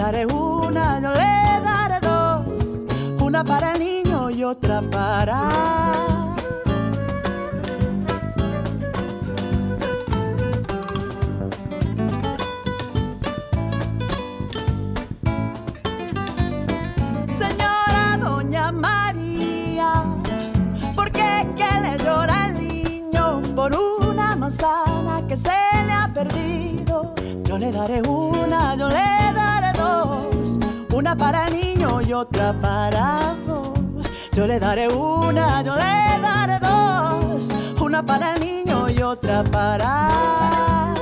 Daré 0.07 0.25
una, 0.25 1.01
yo 1.01 1.11
le 1.11 1.61
daré 1.65 1.99
dos, 2.01 2.79
una 3.21 3.43
para 3.43 3.73
el 3.73 3.81
niño 3.81 4.31
y 4.31 4.45
otra 4.45 4.81
para 4.83 5.77
que 25.29 25.37
se 25.37 25.49
le 25.87 25.93
ha 25.93 26.11
perdido. 26.13 27.15
Yo 27.43 27.59
le 27.59 27.73
daré 27.73 28.01
una, 28.03 28.77
yo 28.77 28.89
le. 28.89 29.16
Una 31.07 31.15
para 31.15 31.47
el 31.47 31.55
niño 31.55 32.03
y 32.03 32.13
otra 32.13 32.53
para 32.61 33.37
vos. 33.47 33.79
Yo 34.33 34.45
le 34.45 34.59
daré 34.59 34.89
una, 34.89 35.63
yo 35.63 35.77
le 35.77 36.21
daré 36.21 36.59
dos. 36.59 37.55
Una 37.81 38.05
para 38.05 38.35
el 38.35 38.41
niño 38.41 38.91
y 38.91 39.01
otra 39.03 39.45
para 39.45 40.96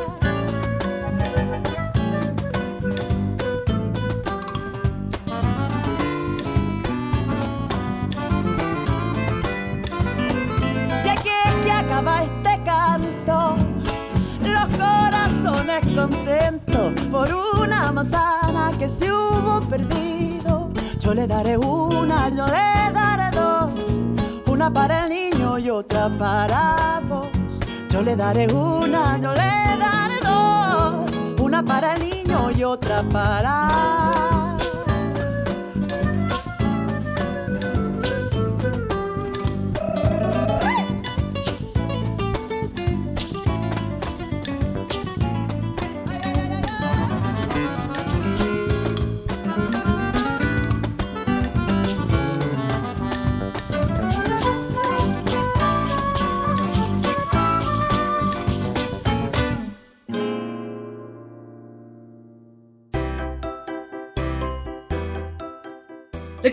por 17.10 17.28
una 17.60 17.92
manzana 17.92 18.72
que 18.78 18.88
se 18.88 19.10
hubo 19.10 19.60
perdido. 19.68 20.70
Yo 20.98 21.14
le 21.14 21.26
daré 21.26 21.56
una, 21.56 22.28
yo 22.28 22.46
le 22.46 22.92
daré 22.92 23.30
dos, 23.36 23.98
una 24.46 24.70
para 24.70 25.04
el 25.04 25.10
niño 25.10 25.58
y 25.58 25.70
otra 25.70 26.10
para 26.18 27.00
vos. 27.08 27.60
Yo 27.90 28.02
le 28.02 28.16
daré 28.16 28.52
una, 28.52 29.18
yo 29.18 29.32
le 29.32 29.78
daré 29.78 30.18
dos, 30.22 31.18
una 31.40 31.62
para 31.62 31.94
el 31.94 32.02
niño 32.02 32.50
y 32.50 32.64
otra 32.64 33.02
para 33.10 34.33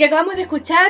que 0.02 0.08
acabamos 0.08 0.36
de 0.36 0.42
escuchar 0.42 0.90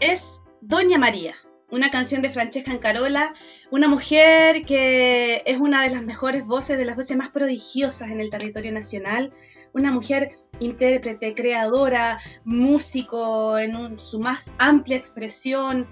es 0.00 0.40
Doña 0.62 0.96
María, 0.96 1.34
una 1.70 1.90
canción 1.90 2.22
de 2.22 2.30
Francesca 2.30 2.70
Ancarola, 2.70 3.34
una 3.70 3.86
mujer 3.86 4.64
que 4.64 5.42
es 5.44 5.58
una 5.58 5.82
de 5.82 5.90
las 5.90 6.02
mejores 6.04 6.46
voces, 6.46 6.78
de 6.78 6.86
las 6.86 6.96
voces 6.96 7.18
más 7.18 7.28
prodigiosas 7.28 8.10
en 8.10 8.18
el 8.18 8.30
territorio 8.30 8.72
nacional, 8.72 9.30
una 9.74 9.92
mujer 9.92 10.36
intérprete, 10.58 11.34
creadora, 11.34 12.18
músico 12.46 13.58
en 13.58 13.98
su 13.98 14.20
más 14.20 14.54
amplia 14.56 14.96
expresión 14.96 15.86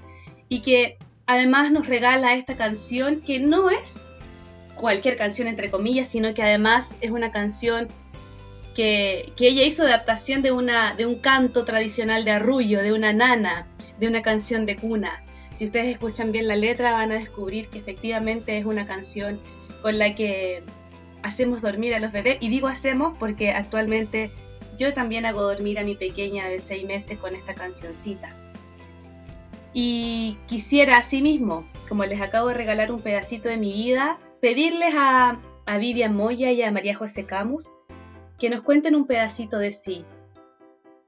y 0.48 0.62
que 0.62 0.96
además 1.26 1.70
nos 1.70 1.86
regala 1.86 2.32
esta 2.32 2.56
canción 2.56 3.20
que 3.20 3.40
no 3.40 3.68
es 3.68 4.08
cualquier 4.74 5.18
canción 5.18 5.48
entre 5.48 5.70
comillas, 5.70 6.08
sino 6.08 6.32
que 6.32 6.42
además 6.42 6.94
es 7.02 7.10
una 7.10 7.30
canción 7.30 7.88
que, 8.78 9.32
ella 9.40 9.64
hizo 9.64 9.82
adaptación 9.82 10.40
de, 10.40 10.52
una, 10.52 10.94
de 10.94 11.04
un 11.04 11.16
canto 11.16 11.64
tradicional 11.64 12.24
de 12.24 12.30
arrullo, 12.30 12.80
de 12.80 12.92
una 12.92 13.12
nana, 13.12 13.66
de 13.98 14.06
una 14.06 14.22
canción 14.22 14.66
de 14.66 14.76
cuna. 14.76 15.24
Si 15.56 15.64
ustedes 15.64 15.88
escuchan 15.88 16.30
bien 16.30 16.46
la 16.46 16.54
letra 16.54 16.92
van 16.92 17.10
a 17.10 17.16
descubrir 17.16 17.68
que 17.70 17.80
efectivamente 17.80 18.56
es 18.56 18.64
una 18.64 18.86
canción 18.86 19.40
con 19.82 19.98
la 19.98 20.14
que 20.14 20.62
hacemos 21.24 21.60
dormir 21.60 21.92
a 21.92 21.98
los 21.98 22.12
bebés. 22.12 22.38
Y 22.40 22.50
digo 22.50 22.68
hacemos 22.68 23.18
porque 23.18 23.50
actualmente 23.50 24.30
yo 24.78 24.94
también 24.94 25.26
hago 25.26 25.42
dormir 25.42 25.80
a 25.80 25.84
mi 25.84 25.96
pequeña 25.96 26.46
de 26.46 26.60
seis 26.60 26.86
meses 26.86 27.18
con 27.18 27.34
esta 27.34 27.54
cancioncita. 27.54 28.32
Y 29.74 30.38
quisiera 30.46 30.98
asimismo, 30.98 31.68
como 31.88 32.04
les 32.04 32.20
acabo 32.20 32.46
de 32.46 32.54
regalar 32.54 32.92
un 32.92 33.02
pedacito 33.02 33.48
de 33.48 33.56
mi 33.56 33.72
vida, 33.72 34.20
pedirles 34.40 34.94
a, 34.96 35.40
a 35.66 35.78
Vivian 35.78 36.14
Moya 36.14 36.52
y 36.52 36.62
a 36.62 36.70
María 36.70 36.94
José 36.94 37.26
Camus 37.26 37.72
que 38.38 38.50
nos 38.50 38.60
cuenten 38.60 38.94
un 38.94 39.06
pedacito 39.06 39.58
de 39.58 39.72
sí, 39.72 40.04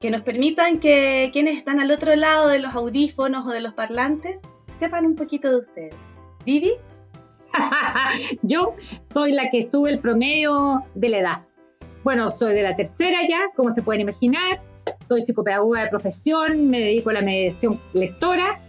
que 0.00 0.10
nos 0.10 0.22
permitan 0.22 0.78
que 0.80 1.30
quienes 1.32 1.56
están 1.56 1.80
al 1.80 1.90
otro 1.90 2.16
lado 2.16 2.48
de 2.48 2.58
los 2.58 2.74
audífonos 2.74 3.46
o 3.46 3.50
de 3.50 3.60
los 3.60 3.74
parlantes 3.74 4.40
sepan 4.68 5.06
un 5.06 5.14
poquito 5.14 5.50
de 5.50 5.58
ustedes. 5.58 5.94
Vivi. 6.44 6.72
Yo 8.42 8.74
soy 9.02 9.32
la 9.32 9.50
que 9.50 9.62
sube 9.62 9.90
el 9.90 10.00
promedio 10.00 10.84
de 10.94 11.08
la 11.08 11.18
edad. 11.18 11.46
Bueno, 12.02 12.30
soy 12.30 12.54
de 12.54 12.62
la 12.62 12.76
tercera 12.76 13.18
ya, 13.28 13.50
como 13.54 13.70
se 13.70 13.82
pueden 13.82 14.02
imaginar. 14.02 14.62
Soy 15.00 15.20
psicopedagoga 15.20 15.82
de 15.82 15.88
profesión, 15.88 16.68
me 16.70 16.80
dedico 16.80 17.10
a 17.10 17.14
la 17.14 17.22
mediación 17.22 17.80
lectora, 17.92 18.60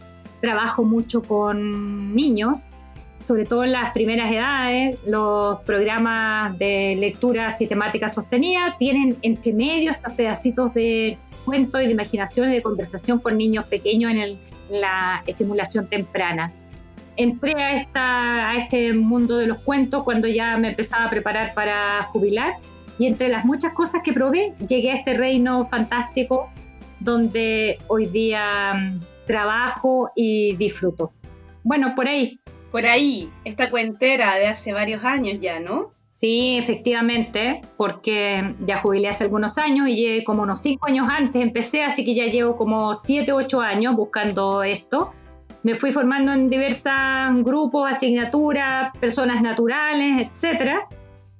trabajo 0.41 0.83
mucho 0.83 1.21
con 1.21 2.13
niños 2.13 2.75
sobre 3.21 3.45
todo 3.45 3.63
en 3.63 3.71
las 3.71 3.91
primeras 3.93 4.31
edades, 4.31 4.97
los 5.05 5.61
programas 5.61 6.57
de 6.57 6.95
lectura 6.99 7.55
sistemática 7.55 8.09
sostenida 8.09 8.75
tienen 8.77 9.17
entre 9.21 9.53
medio 9.53 9.91
estos 9.91 10.13
pedacitos 10.13 10.73
de 10.73 11.17
cuento 11.45 11.81
y 11.81 11.85
de 11.85 11.91
imaginación 11.91 12.49
y 12.49 12.53
de 12.53 12.61
conversación 12.61 13.19
con 13.19 13.37
niños 13.37 13.65
pequeños 13.65 14.11
en, 14.11 14.39
la 14.69 15.21
estimulación 15.27 15.85
temprana. 15.87 16.51
Entré 17.17 17.61
a, 17.61 17.73
esta, 17.73 18.49
a 18.51 18.57
este 18.57 18.93
mundo 18.93 19.37
de 19.37 19.47
los 19.47 19.59
cuentos 19.59 20.03
cuando 20.03 20.29
ya 20.29 20.57
me 20.57 20.69
empezaba 20.69 21.05
a 21.05 21.09
preparar 21.09 21.53
para 21.53 22.01
jubilar 22.03 22.53
y 22.97 23.07
entre 23.07 23.27
las 23.27 23.43
muchas 23.43 23.73
cosas 23.73 24.01
que 24.03 24.13
probé 24.13 24.53
llegué 24.65 24.91
a 24.91 24.95
este 24.95 25.13
reino 25.13 25.67
fantástico 25.67 26.49
donde 27.01 27.79
hoy 27.87 28.05
día 28.05 28.73
mm, 28.73 29.01
trabajo 29.25 30.11
y 30.15 30.55
disfruto. 30.55 31.11
Bueno, 31.63 31.93
por 31.95 32.07
ahí, 32.07 32.39
por 32.71 32.85
ahí, 32.85 33.29
esta 33.43 33.69
cuentera 33.69 34.35
de 34.35 34.47
hace 34.47 34.73
varios 34.73 35.03
años 35.03 35.37
ya, 35.41 35.59
¿no? 35.59 35.91
Sí, 36.07 36.57
efectivamente, 36.57 37.61
porque 37.77 38.55
ya 38.59 38.77
jubilé 38.77 39.07
hace 39.07 39.23
algunos 39.23 39.57
años 39.57 39.87
y 39.89 40.23
como 40.25 40.43
unos 40.43 40.61
cinco 40.61 40.87
años 40.87 41.07
antes 41.09 41.41
empecé, 41.41 41.83
así 41.83 42.03
que 42.03 42.13
ya 42.13 42.25
llevo 42.25 42.57
como 42.57 42.93
siete, 42.93 43.31
ocho 43.31 43.61
años 43.61 43.95
buscando 43.95 44.63
esto. 44.63 45.13
Me 45.63 45.75
fui 45.75 45.91
formando 45.91 46.33
en 46.33 46.49
diversos 46.49 46.91
grupos, 47.43 47.89
asignaturas, 47.89 48.91
personas 48.97 49.41
naturales, 49.41 50.27
etcétera. 50.27 50.87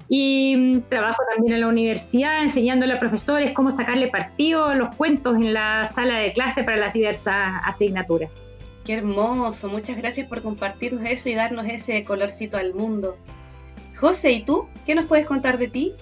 Y 0.08 0.56
mm, 0.56 0.82
trabajo 0.89 1.24
también 1.34 1.56
en 1.56 1.62
la 1.62 1.67
universidad 1.67 2.41
enseñándole 2.41 2.94
a 2.94 3.00
profesores 3.00 3.52
cómo 3.54 3.72
sacarle 3.72 4.08
partido 4.08 4.67
a 4.67 4.76
los 4.76 4.96
cuentos 4.96 5.36
en 5.36 5.54
la 5.54 5.86
sala 5.86 6.17
de 6.17 6.34
clase 6.34 6.63
para 6.63 6.78
las 6.78 6.94
diversas 6.94 7.62
asignaturas. 7.65 8.30
Qué 8.86 8.94
hermoso, 8.96 9.70
muchas 9.70 9.98
gracias 9.98 10.28
por 10.28 10.41
compartirnos 10.41 11.06
eso 11.06 11.30
y 11.30 11.36
darnos 11.36 11.67
ese 11.67 12.04
colorcito 12.04 12.58
al 12.58 12.74
mundo. 12.74 13.17
José, 13.96 14.32
¿y 14.32 14.44
tú? 14.44 14.67
¿Qué 14.86 14.96
nos 14.96 15.06
puedes 15.06 15.28
contar 15.28 15.60
de 15.60 15.67
ti? 15.67 15.94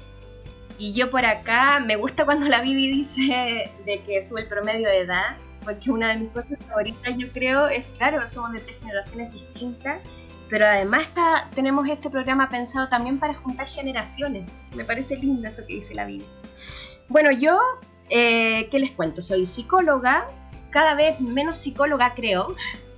Y 0.77 0.93
yo 0.93 1.11
por 1.11 1.25
acá, 1.25 1.81
me 1.81 1.97
gusta 1.97 2.23
cuando 2.23 2.47
la 2.47 2.61
Bibi 2.61 2.89
dice 2.89 3.69
de 3.85 4.01
que 4.03 4.21
sube 4.21 4.41
el 4.41 4.47
promedio 4.47 4.87
de 4.87 4.99
edad, 4.99 5.35
porque 5.65 5.91
una 5.91 6.07
de 6.09 6.17
mis 6.17 6.29
cosas 6.29 6.57
favoritas 6.65 7.17
yo 7.17 7.29
creo 7.33 7.67
es, 7.67 7.85
claro, 7.97 8.25
somos 8.25 8.53
de 8.53 8.61
tres 8.61 8.77
generaciones 8.79 9.33
distintas, 9.33 9.99
pero 10.49 10.65
además 10.65 11.03
está, 11.03 11.49
tenemos 11.53 11.85
este 11.89 12.09
programa 12.09 12.47
pensado 12.47 12.87
también 12.87 13.19
para 13.19 13.33
juntar 13.33 13.67
generaciones. 13.67 14.49
Me 14.73 14.85
parece 14.85 15.17
lindo 15.17 15.49
eso 15.49 15.65
que 15.67 15.73
dice 15.73 15.93
la 15.95 16.05
Bibi. 16.05 16.25
Bueno, 17.09 17.31
yo, 17.31 17.59
eh, 18.09 18.69
¿qué 18.71 18.79
les 18.79 18.91
cuento? 18.91 19.21
Soy 19.21 19.45
psicóloga, 19.45 20.27
cada 20.69 20.93
vez 20.95 21.19
menos 21.19 21.57
psicóloga, 21.57 22.13
creo, 22.15 22.55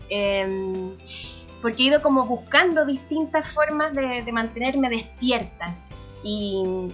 em, 0.09 0.97
porque 1.61 1.83
he 1.83 1.85
ido 1.87 2.01
como 2.01 2.25
buscando 2.25 2.85
distintas 2.85 3.47
formas 3.53 3.93
de, 3.93 4.29
mantenerme 4.31 4.89
despierta. 4.89 5.75
Y, 6.23 6.91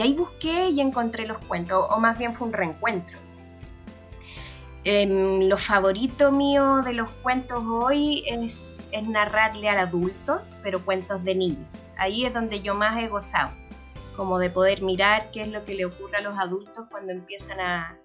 ahí 0.00 0.14
busqué 0.14 0.70
y 0.70 0.80
encontré 0.80 1.26
los 1.26 1.38
cuentos, 1.46 1.86
o 1.90 2.00
más 2.00 2.18
bien 2.18 2.34
fue 2.34 2.48
un 2.48 2.52
reencuentro. 2.52 3.18
Em, 4.84 5.42
lo 5.42 5.56
favorito 5.58 6.32
mío 6.32 6.80
de 6.82 6.92
los 6.94 7.08
cuentos 7.22 7.62
hoy 7.64 8.24
es, 8.26 8.90
narrarle 9.04 9.68
a 9.68 9.82
adultos, 9.82 10.54
pero 10.62 10.84
cuentos 10.84 11.22
de 11.22 11.36
niños. 11.36 11.92
Ahí 11.96 12.24
es 12.24 12.34
donde 12.34 12.60
yo 12.62 12.74
más 12.74 13.00
he 13.00 13.06
gozado, 13.06 13.52
como 14.16 14.40
de 14.40 14.50
poder 14.50 14.82
mirar 14.82 15.30
qué 15.30 15.42
es 15.42 15.48
lo 15.48 15.64
que 15.64 15.74
le 15.74 15.84
ocurre 15.84 16.16
a 16.16 16.22
los 16.22 16.36
adultos 16.36 16.86
cuando 16.90 17.12
empiezan 17.12 17.60
a, 17.60 17.96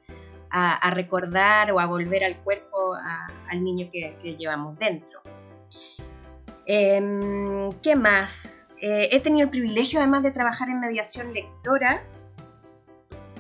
recordar 0.91 1.71
o 1.71 1.79
a 1.79 1.85
volver 1.85 2.23
al 2.23 2.35
cuerpo 2.37 2.95
al 3.49 3.63
niño 3.63 3.89
que, 3.91 4.15
llevamos 4.37 4.77
dentro. 4.77 5.21
Em, 6.65 7.71
¿Qué 7.81 7.95
más? 7.95 8.67
Eh, 8.81 9.09
he 9.11 9.19
tenido 9.21 9.45
el 9.45 9.49
privilegio 9.49 9.99
además 9.99 10.23
de 10.23 10.31
trabajar 10.31 10.69
en 10.69 10.79
mediación 10.79 11.33
lectora 11.33 12.03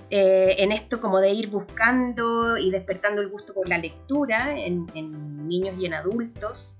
eh, 0.09 0.55
en 0.59 0.71
esto 0.71 1.01
como 1.01 1.19
de 1.19 1.31
ir 1.31 1.49
buscando 1.49 2.57
y 2.57 2.71
despertando 2.71 3.21
el 3.21 3.27
gusto 3.27 3.53
por 3.53 3.67
la 3.67 3.77
lectura 3.77 4.57
en, 4.57 4.87
niños 5.47 5.75
y 5.77 5.85
en 5.85 5.93
adultos 5.93 6.77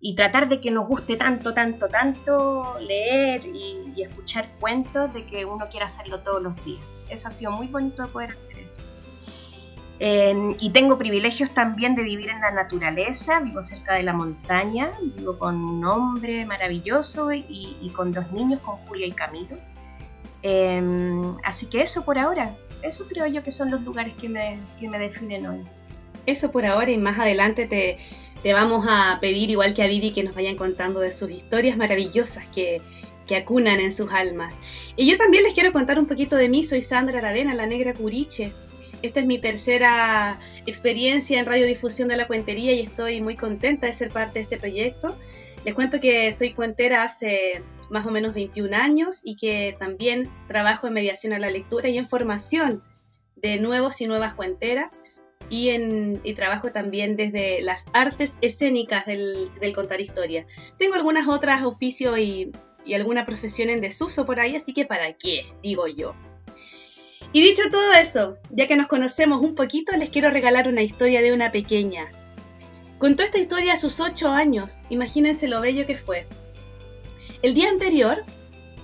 y 0.00 0.16
tratar 0.16 0.48
de 0.48 0.60
que 0.60 0.72
nos 0.72 0.88
guste 0.88 1.16
tanto, 1.16 1.54
tanto, 1.54 1.86
tanto 1.86 2.76
leer 2.80 3.40
y, 3.46 4.02
escuchar 4.02 4.50
cuentos 4.60 5.12
de 5.14 5.24
que 5.24 5.44
uno 5.44 5.68
quiera 5.70 5.86
hacerlo 5.86 6.20
todos 6.20 6.42
los 6.42 6.64
días. 6.64 6.84
Eso 7.08 7.28
ha 7.28 7.30
sido 7.30 7.50
muy 7.52 7.68
bonito 7.68 8.02
de 8.02 8.08
poder 8.08 8.30
hacer 8.32 8.55
y 9.98 10.70
tengo 10.70 10.98
privilegios 10.98 11.54
también 11.54 11.94
de 11.94 12.02
vivir 12.02 12.28
en 12.28 12.40
la 12.40 12.50
naturaleza, 12.50 13.40
vivo 13.40 13.62
cerca 13.62 13.94
de 13.94 14.02
la 14.02 14.12
montaña, 14.12 14.92
vivo 15.16 15.38
con 15.38 15.56
un 15.56 15.84
hombre 15.84 16.44
maravilloso 16.44 17.32
y, 17.32 17.90
con 17.94 18.12
dos 18.12 18.30
niños, 18.30 18.60
con 18.60 18.76
Julia 18.86 19.06
y 19.06 19.12
Camilo. 19.12 19.56
Em, 20.42 21.36
así 21.42 21.66
que 21.66 21.80
eso 21.80 22.04
por 22.04 22.18
ahora, 22.18 22.56
eso 22.82 23.08
creo 23.08 23.26
yo 23.26 23.42
que 23.42 23.50
son 23.50 23.70
los 23.70 23.82
lugares 23.82 24.14
que 24.20 24.28
me, 24.28 24.58
definen 24.98 25.46
hoy. 25.46 25.62
Eso 26.26 26.50
por 26.50 26.66
ahora 26.66 26.90
y 26.90 26.98
más 26.98 27.18
adelante 27.18 27.66
te, 27.66 27.98
te 28.42 28.52
vamos 28.52 28.86
a 28.88 29.18
pedir, 29.20 29.50
igual 29.50 29.72
que 29.72 29.82
a 29.82 29.86
Vivi, 29.86 30.10
que 30.10 30.24
nos 30.24 30.34
vayan 30.34 30.56
contando 30.56 31.00
de 31.00 31.12
sus 31.12 31.30
historias 31.30 31.76
maravillosas 31.78 32.46
que, 32.48 32.82
que 33.26 33.36
acunan 33.36 33.80
en 33.80 33.92
sus 33.92 34.12
almas. 34.12 34.56
Y 34.94 35.10
yo 35.10 35.16
también 35.16 35.42
les 35.42 35.54
quiero 35.54 35.72
contar 35.72 35.98
un 35.98 36.06
poquito 36.06 36.36
de 36.36 36.48
mí, 36.48 36.64
soy 36.64 36.82
Sandra 36.82 37.18
Aravena, 37.18 37.54
la 37.54 37.66
negra 37.66 37.94
curiche. 37.94 38.52
Esta 39.06 39.20
es 39.20 39.26
mi 39.26 39.38
tercera 39.38 40.40
experiencia 40.66 41.38
en 41.38 41.46
radiodifusión 41.46 42.08
de 42.08 42.16
la 42.16 42.26
cuentería 42.26 42.72
y 42.72 42.80
estoy 42.80 43.22
muy 43.22 43.36
contenta 43.36 43.86
de 43.86 43.92
ser 43.92 44.10
parte 44.10 44.40
de 44.40 44.42
este 44.42 44.58
proyecto. 44.58 45.16
Les 45.64 45.74
cuento 45.74 46.00
que 46.00 46.32
soy 46.32 46.54
cuentera 46.54 47.04
hace 47.04 47.62
más 47.88 48.04
o 48.06 48.10
menos 48.10 48.34
21 48.34 48.76
años 48.76 49.20
y 49.22 49.36
que 49.36 49.76
también 49.78 50.28
trabajo 50.48 50.88
en 50.88 50.94
mediación 50.94 51.32
a 51.32 51.38
la 51.38 51.50
lectura 51.50 51.88
y 51.88 51.98
en 51.98 52.08
formación 52.08 52.82
de 53.36 53.58
nuevos 53.58 54.00
y 54.00 54.08
nuevas 54.08 54.34
cuenteras 54.34 54.98
y, 55.50 55.70
trabajo 56.34 56.72
también 56.72 57.14
desde 57.14 57.62
las 57.62 57.86
artes 57.92 58.36
escénicas 58.40 59.06
del, 59.06 59.52
contar 59.72 60.00
historia. 60.00 60.46
Tengo 60.78 60.96
algunas 60.96 61.28
otras 61.28 61.62
oficios 61.62 62.18
y, 62.18 62.50
y 62.84 62.94
alguna 62.94 63.24
profesión 63.24 63.70
en 63.70 63.80
desuso 63.80 64.26
por 64.26 64.40
ahí, 64.40 64.56
así 64.56 64.74
que 64.74 64.84
para 64.84 65.12
qué, 65.12 65.46
digo 65.62 65.86
yo. 65.86 66.16
Y 67.32 67.42
dicho 67.42 67.62
todo 67.70 67.92
eso, 67.94 68.38
ya 68.50 68.66
que 68.66 68.76
nos 68.76 68.86
conocemos 68.86 69.42
un 69.42 69.54
poquito, 69.54 69.96
les 69.96 70.10
quiero 70.10 70.30
regalar 70.30 70.68
una 70.68 70.82
historia 70.82 71.20
de 71.22 71.32
una 71.32 71.52
pequeña, 71.52 72.10
Contó 72.98 73.22
esta 73.24 73.38
historia 73.38 73.74
a 73.74 73.76
sus 73.76 74.00
ocho 74.00 74.30
años, 74.30 74.84
imagínense 74.88 75.48
lo 75.48 75.60
bello 75.60 75.86
que 75.86 75.98
fue. 75.98 76.26
El 77.42 77.52
día 77.52 77.68
anterior 77.68 78.24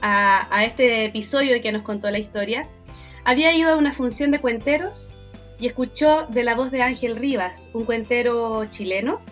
a, 0.02 0.64
este 0.64 1.06
episodio 1.06 1.60
que 1.62 1.72
nos 1.72 1.82
contó 1.82 2.10
la 2.10 2.18
historia, 2.18 2.68
había 3.24 3.54
ido 3.54 3.70
a 3.70 3.76
una 3.76 3.92
función 3.92 4.30
de 4.30 4.40
cuenteros 4.40 5.14
y 5.58 5.66
escuchó 5.66 6.26
de 6.26 6.42
la 6.42 6.54
voz 6.54 6.70
de 6.70 6.82
Ángel 6.82 7.16
Rivas, 7.16 7.70
un 7.72 7.86
cuentero 7.86 8.66
chileno, 8.66 9.22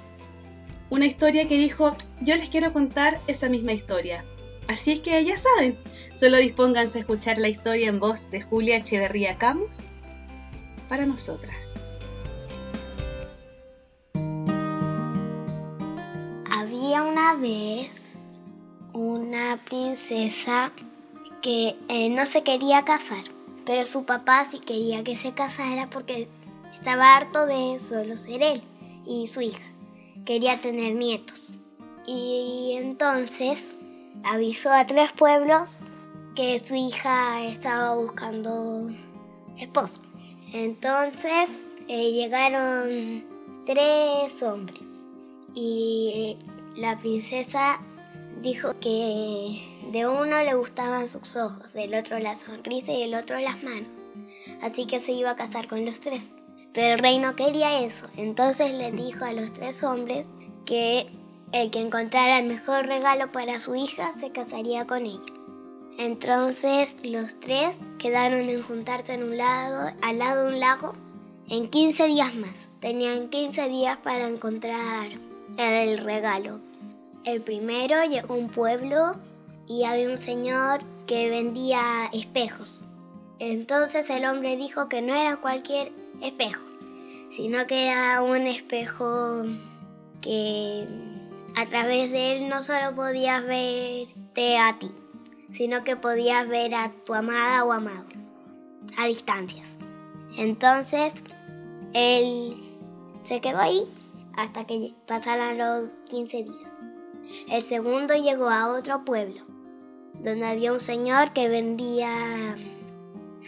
una 0.89 1.05
historia 1.05 1.47
que 1.47 1.59
dijo, 1.59 1.95
yo 2.23 2.37
les 2.37 2.49
quiero 2.49 2.73
contar 2.73 3.21
esa 3.27 3.51
misma 3.51 3.73
historia. 3.73 4.25
Así 4.71 4.93
es 4.93 5.01
que 5.01 5.25
ya 5.25 5.37
saben, 5.37 5.77
solo 6.15 6.37
dispónganse 6.37 6.99
a 6.99 7.01
escuchar 7.01 7.39
la 7.39 7.49
historia 7.49 7.89
en 7.89 7.99
voz 7.99 8.31
de 8.31 8.41
Julia 8.41 8.77
Echeverría 8.77 9.37
Camus 9.37 9.91
para 10.89 11.07
nosotras. 11.07 11.97
una 17.03 17.35
vez 17.35 17.91
una 18.93 19.59
princesa 19.65 20.73
que 21.43 21.75
eh, 21.89 22.09
no 22.09 22.25
se 22.25 22.45
quería 22.45 22.85
casar, 22.85 23.25
pero 23.67 23.85
su 23.87 24.05
papá 24.05 24.47
sí 24.53 24.61
quería 24.61 25.03
que 25.03 25.17
se 25.17 25.33
casara 25.33 25.91
porque 25.91 26.29
estaba 26.73 27.17
harto 27.17 27.47
de 27.47 27.81
solo 27.81 28.17
ser 28.17 28.45
él 28.45 28.63
y 29.05 29.27
su 29.27 29.41
hija. 29.41 29.67
Quería 30.25 30.61
tener 30.61 30.95
nietos. 30.95 31.53
Y 32.07 32.75
entonces 32.77 33.59
avisó 34.25 34.73
a 34.73 34.87
tres 34.87 35.13
pueblos 35.13 35.79
que 36.35 36.59
su 36.59 36.75
hija 36.75 37.45
estaba 37.45 37.95
buscando 37.95 38.91
esposo. 39.59 40.01
Entonces 40.53 41.49
eh, 41.89 42.13
llegaron 42.13 43.25
tres 43.67 44.43
hombres 44.43 44.87
y 45.55 46.37
la 46.77 46.99
princesa 46.99 47.81
dijo 48.41 48.79
que 48.81 49.61
de 49.93 50.07
uno 50.07 50.43
le 50.43 50.55
gustaban 50.55 51.09
sus 51.09 51.37
ojos, 51.37 51.73
del 51.73 51.95
otro 51.95 52.19
la 52.19 52.37
sonrisa 52.37 52.93
y 52.93 53.01
del 53.03 53.15
otro 53.15 53.39
las 53.39 53.63
manos. 53.63 54.09
Así 54.63 54.87
que 54.87 55.01
se 55.01 55.13
iba 55.13 55.31
a 55.31 55.37
casar 55.37 55.69
con 55.69 55.85
los 55.85 56.01
tres. 56.01 56.23
Pero 56.73 56.95
el 56.95 56.99
rey 57.01 57.19
no 57.19 57.35
quería 57.35 57.81
eso, 57.85 58.07
entonces 58.17 58.73
le 58.73 58.93
dijo 58.93 59.25
a 59.25 59.33
los 59.33 59.53
tres 59.53 59.83
hombres 59.83 60.29
que 60.65 61.09
el 61.53 61.71
que 61.71 61.81
encontrara 61.81 62.39
el 62.39 62.47
mejor 62.47 62.87
regalo 62.87 63.33
para 63.33 63.61
su 63.61 63.75
hija 63.75 64.13
se 64.21 64.31
casaría 64.31 64.87
con 64.87 65.07
ella. 65.07 65.21
Entonces 65.99 66.97
los 67.05 67.39
tres 67.41 67.77
quedaron 67.99 68.49
en 68.49 68.63
juntarse 68.63 69.15
en 69.15 69.23
un 69.23 69.37
lado, 69.37 69.93
al 70.01 70.19
lado 70.19 70.45
de 70.45 70.55
un 70.55 70.61
lago 70.61 70.95
en 71.49 71.69
15 71.69 72.07
días 72.07 72.35
más. 72.35 72.57
Tenían 72.81 73.29
15 73.29 73.69
días 73.69 73.99
para 73.99 74.29
encontrar 74.29 75.11
el 75.59 75.99
regalo. 75.99 76.61
El 77.25 77.43
primero 77.43 78.03
llegó 78.05 78.35
a 78.35 78.39
un 78.39 78.49
pueblo 78.49 79.17
y 79.67 79.85
había 79.85 80.09
un 80.09 80.19
señor 80.19 80.81
que 81.07 81.29
vendía 81.29 82.09
espejos. 82.13 82.85
Entonces 83.39 84.09
el 84.11 84.25
hombre 84.25 84.57
dijo 84.57 84.89
que 84.89 85.03
no 85.03 85.15
era 85.15 85.37
cualquier 85.37 85.93
espejo, 86.23 86.63
sino 87.31 87.67
que 87.67 87.89
era 87.89 88.23
un 88.23 88.47
espejo 88.47 89.43
que 90.23 90.87
a 91.57 91.67
través 91.67 92.11
de 92.11 92.37
él 92.37 92.49
no 92.49 92.63
solo 92.63 92.95
podías 92.95 93.45
verte 93.45 94.59
a 94.59 94.79
ti, 94.79 94.91
sino 95.51 95.85
que 95.85 95.97
podías 95.97 96.49
ver 96.49 96.75
a 96.75 96.93
tu 97.05 97.15
amada 97.15 97.65
o 97.65 97.73
amado 97.73 98.07
a 98.97 99.07
distancias. 99.07 99.69
Entonces 100.37 101.13
él 101.93 102.57
se 103.23 103.41
quedó 103.41 103.59
ahí 103.59 103.87
hasta 104.37 104.67
que 104.67 104.95
pasaran 105.07 105.59
los 105.59 105.91
15 106.09 106.45
días. 106.45 106.71
El 107.49 107.63
segundo 107.63 108.15
llegó 108.15 108.49
a 108.49 108.69
otro 108.73 109.05
pueblo, 109.05 109.43
donde 110.15 110.47
había 110.47 110.73
un 110.73 110.81
señor 110.81 111.33
que 111.33 111.49
vendía 111.49 112.57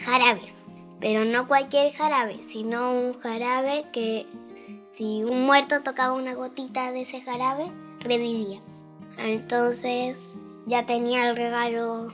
jarabes, 0.05 0.53
pero 0.99 1.25
no 1.25 1.47
cualquier 1.47 1.93
jarabe, 1.93 2.41
sino 2.43 2.91
un 2.91 3.19
jarabe 3.19 3.85
que 3.91 4.25
si 4.91 5.23
un 5.23 5.45
muerto 5.45 5.81
tocaba 5.81 6.13
una 6.13 6.33
gotita 6.33 6.91
de 6.91 7.01
ese 7.01 7.21
jarabe, 7.21 7.71
revivía. 8.03 8.61
Entonces 9.17 10.33
ya 10.65 10.85
tenía 10.85 11.29
el 11.29 11.35
regalo 11.35 12.11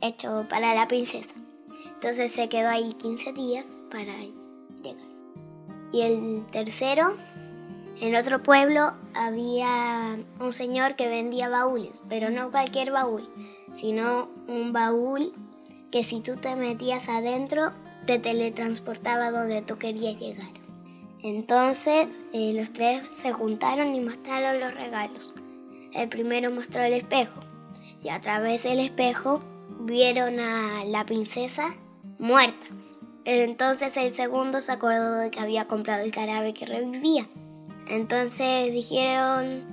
hecho 0.00 0.46
para 0.48 0.74
la 0.74 0.88
princesa. 0.88 1.34
Entonces 1.94 2.32
se 2.32 2.48
quedó 2.48 2.68
ahí 2.68 2.94
15 2.94 3.32
días 3.32 3.66
para 3.90 4.14
llegar. 4.82 5.08
Y 5.92 6.02
el 6.02 6.46
tercero 6.50 7.16
en 8.00 8.14
otro 8.14 8.42
pueblo 8.42 8.92
había 9.14 10.18
un 10.38 10.52
señor 10.52 10.94
que 10.94 11.08
vendía 11.08 11.48
baúles, 11.48 12.02
pero 12.08 12.30
no 12.30 12.50
cualquier 12.50 12.92
baúl, 12.92 13.28
sino 13.72 14.28
un 14.46 14.72
baúl 14.72 15.32
que 15.90 16.04
si 16.04 16.20
tú 16.20 16.36
te 16.36 16.54
metías 16.54 17.08
adentro 17.08 17.72
te 18.06 18.18
teletransportaba 18.18 19.30
donde 19.30 19.62
tú 19.62 19.78
querías 19.78 20.16
llegar. 20.18 20.48
Entonces 21.22 22.08
eh, 22.32 22.52
los 22.54 22.72
tres 22.72 23.02
se 23.10 23.32
juntaron 23.32 23.94
y 23.94 24.00
mostraron 24.00 24.60
los 24.60 24.74
regalos. 24.74 25.34
El 25.92 26.08
primero 26.08 26.50
mostró 26.52 26.82
el 26.82 26.92
espejo 26.92 27.40
y 28.02 28.10
a 28.10 28.20
través 28.20 28.62
del 28.62 28.78
espejo 28.78 29.40
vieron 29.80 30.38
a 30.38 30.84
la 30.84 31.04
princesa 31.04 31.74
muerta. 32.18 32.66
Entonces 33.24 33.96
el 33.96 34.14
segundo 34.14 34.60
se 34.60 34.72
acordó 34.72 35.16
de 35.16 35.30
que 35.30 35.40
había 35.40 35.66
comprado 35.66 36.04
el 36.04 36.14
jarabe 36.14 36.54
que 36.54 36.66
revivía. 36.66 37.26
Entonces 37.88 38.72
dijeron, 38.72 39.64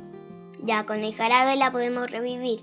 ya 0.63 0.86
con 0.86 1.03
el 1.03 1.13
jarabe 1.13 1.55
la 1.55 1.71
podemos 1.71 2.10
revivir, 2.10 2.62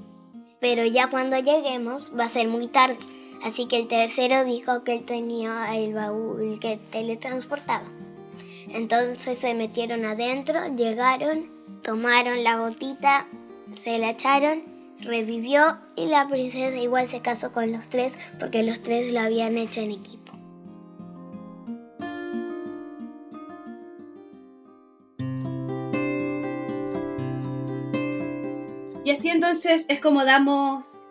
pero 0.60 0.84
ya 0.84 1.08
cuando 1.08 1.38
lleguemos 1.38 2.12
va 2.18 2.24
a 2.24 2.28
ser 2.28 2.48
muy 2.48 2.66
tarde. 2.66 2.98
Así 3.44 3.66
que 3.66 3.78
el 3.78 3.88
tercero 3.88 4.44
dijo 4.44 4.84
que 4.84 4.94
él 4.94 5.04
tenía 5.04 5.76
el 5.76 5.94
baúl 5.94 6.58
que 6.60 6.78
teletransportaba. 6.90 7.84
Entonces 8.72 9.38
se 9.38 9.52
metieron 9.52 10.06
adentro, 10.06 10.74
llegaron, 10.74 11.50
tomaron 11.82 12.42
la 12.42 12.56
gotita, 12.56 13.26
se 13.74 13.98
la 13.98 14.10
echaron, 14.10 14.62
revivió 14.98 15.78
y 15.94 16.06
la 16.06 16.26
princesa 16.26 16.76
igual 16.78 17.06
se 17.06 17.20
casó 17.20 17.52
con 17.52 17.70
los 17.70 17.86
tres 17.88 18.14
porque 18.40 18.62
los 18.62 18.82
tres 18.82 19.12
lo 19.12 19.20
habían 19.20 19.58
hecho 19.58 19.80
en 19.80 19.90
equipo. 19.90 20.32
Y 29.04 29.10
así 29.10 29.28
entonces 29.28 29.84
es 29.88 30.00
como 30.00 30.24
damos 30.24 31.04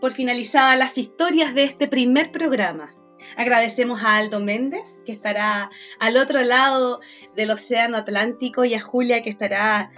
por 0.00 0.12
finalizadas 0.12 0.78
las 0.78 0.98
historias 0.98 1.54
de 1.54 1.64
este 1.64 1.88
primer 1.88 2.30
programa. 2.30 2.92
Agradecemos 3.36 4.04
a 4.04 4.16
Aldo 4.16 4.40
Méndez, 4.40 5.00
que 5.06 5.12
estará 5.12 5.70
al 5.98 6.16
otro 6.16 6.42
lado 6.42 7.00
del 7.36 7.50
Océano 7.50 7.96
Atlántico, 7.96 8.64
y 8.64 8.74
a 8.74 8.80
Julia, 8.80 9.22
que 9.22 9.30
estará 9.30 9.90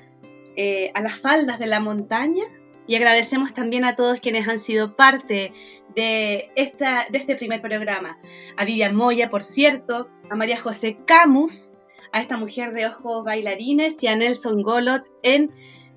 eh, 0.57 0.91
a 0.95 1.01
las 1.01 1.19
faldas 1.19 1.59
de 1.59 1.67
la 1.67 1.81
montaña. 1.81 2.45
Y 2.87 2.97
agradecemos 2.97 3.55
también 3.55 3.85
a 3.85 3.95
todos 3.95 4.21
quienes 4.21 4.49
han 4.49 4.59
sido 4.59 4.97
parte 4.97 5.53
de, 5.95 6.51
esta, 6.57 7.07
de 7.11 7.19
este 7.19 7.37
primer 7.37 7.63
programa. 7.63 8.19
A 8.57 8.65
Vivian 8.65 8.95
Moya, 8.95 9.31
por 9.31 9.43
cierto, 9.43 10.09
a 10.31 10.35
María 10.35 10.61
José 10.61 10.99
Camus, 11.07 11.71
a 12.13 12.21
esta 12.21 12.37
mujer 12.37 12.73
de 12.73 12.87
ojos 12.87 13.25
bailarines 13.25 14.03
y 14.03 14.07
a 14.09 14.17
Nelson 14.17 14.63
Golot 14.63 15.05
en 15.23 15.51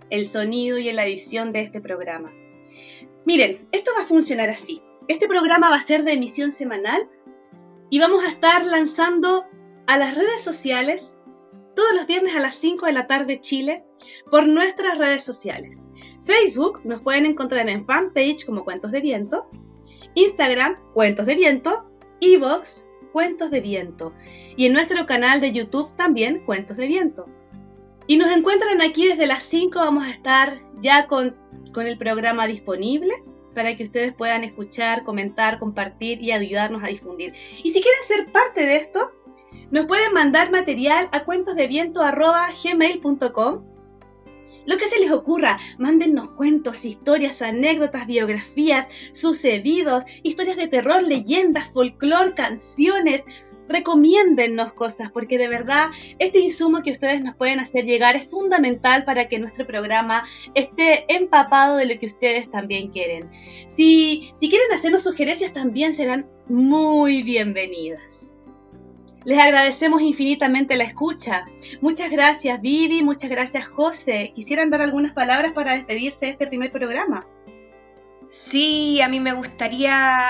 el 0.09 0.27
sonido 0.27 0.77
y 0.77 0.89
en 0.89 0.95
la 0.95 1.05
edición 1.05 1.51
de 1.51 1.61
este 1.61 1.81
programa. 1.81 2.31
Miren, 3.25 3.67
esto 3.71 3.91
va 3.97 4.03
a 4.03 4.07
funcionar 4.07 4.49
así. 4.49 4.81
Este 5.07 5.27
programa 5.27 5.69
va 5.69 5.75
a 5.75 5.81
ser 5.81 6.03
de 6.03 6.13
emisión 6.13 6.51
semanal 6.51 7.07
y 7.91 7.99
vamos 7.99 8.23
a 8.23 8.29
estar 8.29 8.65
lanzando 8.65 9.45
a 9.85 9.97
las 9.99 10.15
redes 10.15 10.43
sociales 10.43 11.13
todos 11.75 11.93
los 11.93 12.07
viernes 12.07 12.35
a 12.35 12.39
las 12.39 12.55
5 12.55 12.87
de 12.87 12.93
la 12.93 13.05
tarde 13.05 13.39
Chile 13.39 13.85
por 14.31 14.47
nuestras 14.47 14.97
redes 14.97 15.23
sociales. 15.23 15.83
Facebook 16.23 16.81
nos 16.85 17.01
pueden 17.01 17.27
encontrar 17.27 17.69
en 17.69 17.85
fanpage 17.85 18.47
como 18.47 18.63
Cuentos 18.63 18.91
de 18.91 19.01
Viento, 19.01 19.47
Instagram 20.15 20.79
Cuentos 20.95 21.27
de 21.27 21.35
Viento, 21.35 21.87
Evox 22.19 22.87
Cuentos 23.13 23.51
de 23.51 23.61
Viento 23.61 24.15
y 24.57 24.65
en 24.65 24.73
nuestro 24.73 25.05
canal 25.05 25.39
de 25.39 25.51
YouTube 25.51 25.95
también 25.95 26.43
Cuentos 26.45 26.77
de 26.77 26.87
Viento. 26.87 27.27
Y 28.07 28.17
nos 28.17 28.31
encuentran 28.31 28.81
aquí 28.81 29.07
desde 29.07 29.27
las 29.27 29.43
5, 29.43 29.77
vamos 29.77 30.05
a 30.05 30.09
estar 30.09 30.63
ya 30.79 31.05
con, 31.05 31.35
con 31.73 31.85
el 31.85 31.99
programa 31.99 32.47
disponible 32.47 33.13
para 33.55 33.75
que 33.75 33.83
ustedes 33.83 34.13
puedan 34.13 34.43
escuchar, 34.43 35.03
comentar, 35.03 35.57
compartir 35.57 36.21
y 36.21 36.31
ayudarnos 36.31 36.83
a 36.83 36.87
difundir. 36.87 37.33
Y 37.63 37.71
si 37.71 37.81
quieren 37.81 38.03
ser 38.03 38.31
parte 38.31 38.61
de 38.61 38.75
esto, 38.75 39.11
nos 39.71 39.87
pueden 39.87 40.13
mandar 40.13 40.51
material 40.51 41.09
a 41.11 41.25
cuentosdeviento.gmail.com 41.25 43.74
lo 44.65 44.77
que 44.77 44.87
se 44.87 44.99
les 44.99 45.11
ocurra, 45.11 45.57
mándennos 45.77 46.29
cuentos, 46.29 46.85
historias, 46.85 47.41
anécdotas, 47.41 48.07
biografías, 48.07 48.87
sucedidos, 49.13 50.03
historias 50.23 50.57
de 50.57 50.67
terror, 50.67 51.03
leyendas, 51.03 51.71
folclore, 51.71 52.33
canciones, 52.33 53.23
recomiéndennos 53.67 54.73
cosas, 54.73 55.09
porque 55.11 55.37
de 55.37 55.47
verdad 55.47 55.89
este 56.19 56.39
insumo 56.39 56.83
que 56.83 56.91
ustedes 56.91 57.23
nos 57.23 57.35
pueden 57.35 57.59
hacer 57.59 57.85
llegar 57.85 58.15
es 58.15 58.29
fundamental 58.29 59.05
para 59.05 59.27
que 59.27 59.39
nuestro 59.39 59.65
programa 59.65 60.23
esté 60.53 61.05
empapado 61.13 61.77
de 61.77 61.85
lo 61.85 61.99
que 61.99 62.05
ustedes 62.05 62.49
también 62.49 62.89
quieren. 62.89 63.31
Si, 63.67 64.31
si 64.33 64.49
quieren 64.49 64.71
hacernos 64.73 65.03
sugerencias 65.03 65.53
también 65.53 65.93
serán 65.93 66.29
muy 66.47 67.23
bienvenidas. 67.23 68.34
Les 69.25 69.39
agradecemos 69.39 70.01
infinitamente 70.01 70.77
la 70.77 70.83
escucha. 70.83 71.47
Muchas 71.81 72.11
gracias 72.11 72.61
Vivi, 72.61 73.03
muchas 73.03 73.29
gracias 73.29 73.67
José. 73.67 74.31
¿Quisieran 74.35 74.69
dar 74.69 74.81
algunas 74.81 75.13
palabras 75.13 75.53
para 75.53 75.73
despedirse 75.73 76.27
de 76.27 76.31
este 76.33 76.47
primer 76.47 76.71
programa? 76.71 77.25
Sí, 78.27 79.01
a 79.01 79.09
mí 79.09 79.19
me 79.19 79.33
gustaría 79.33 80.21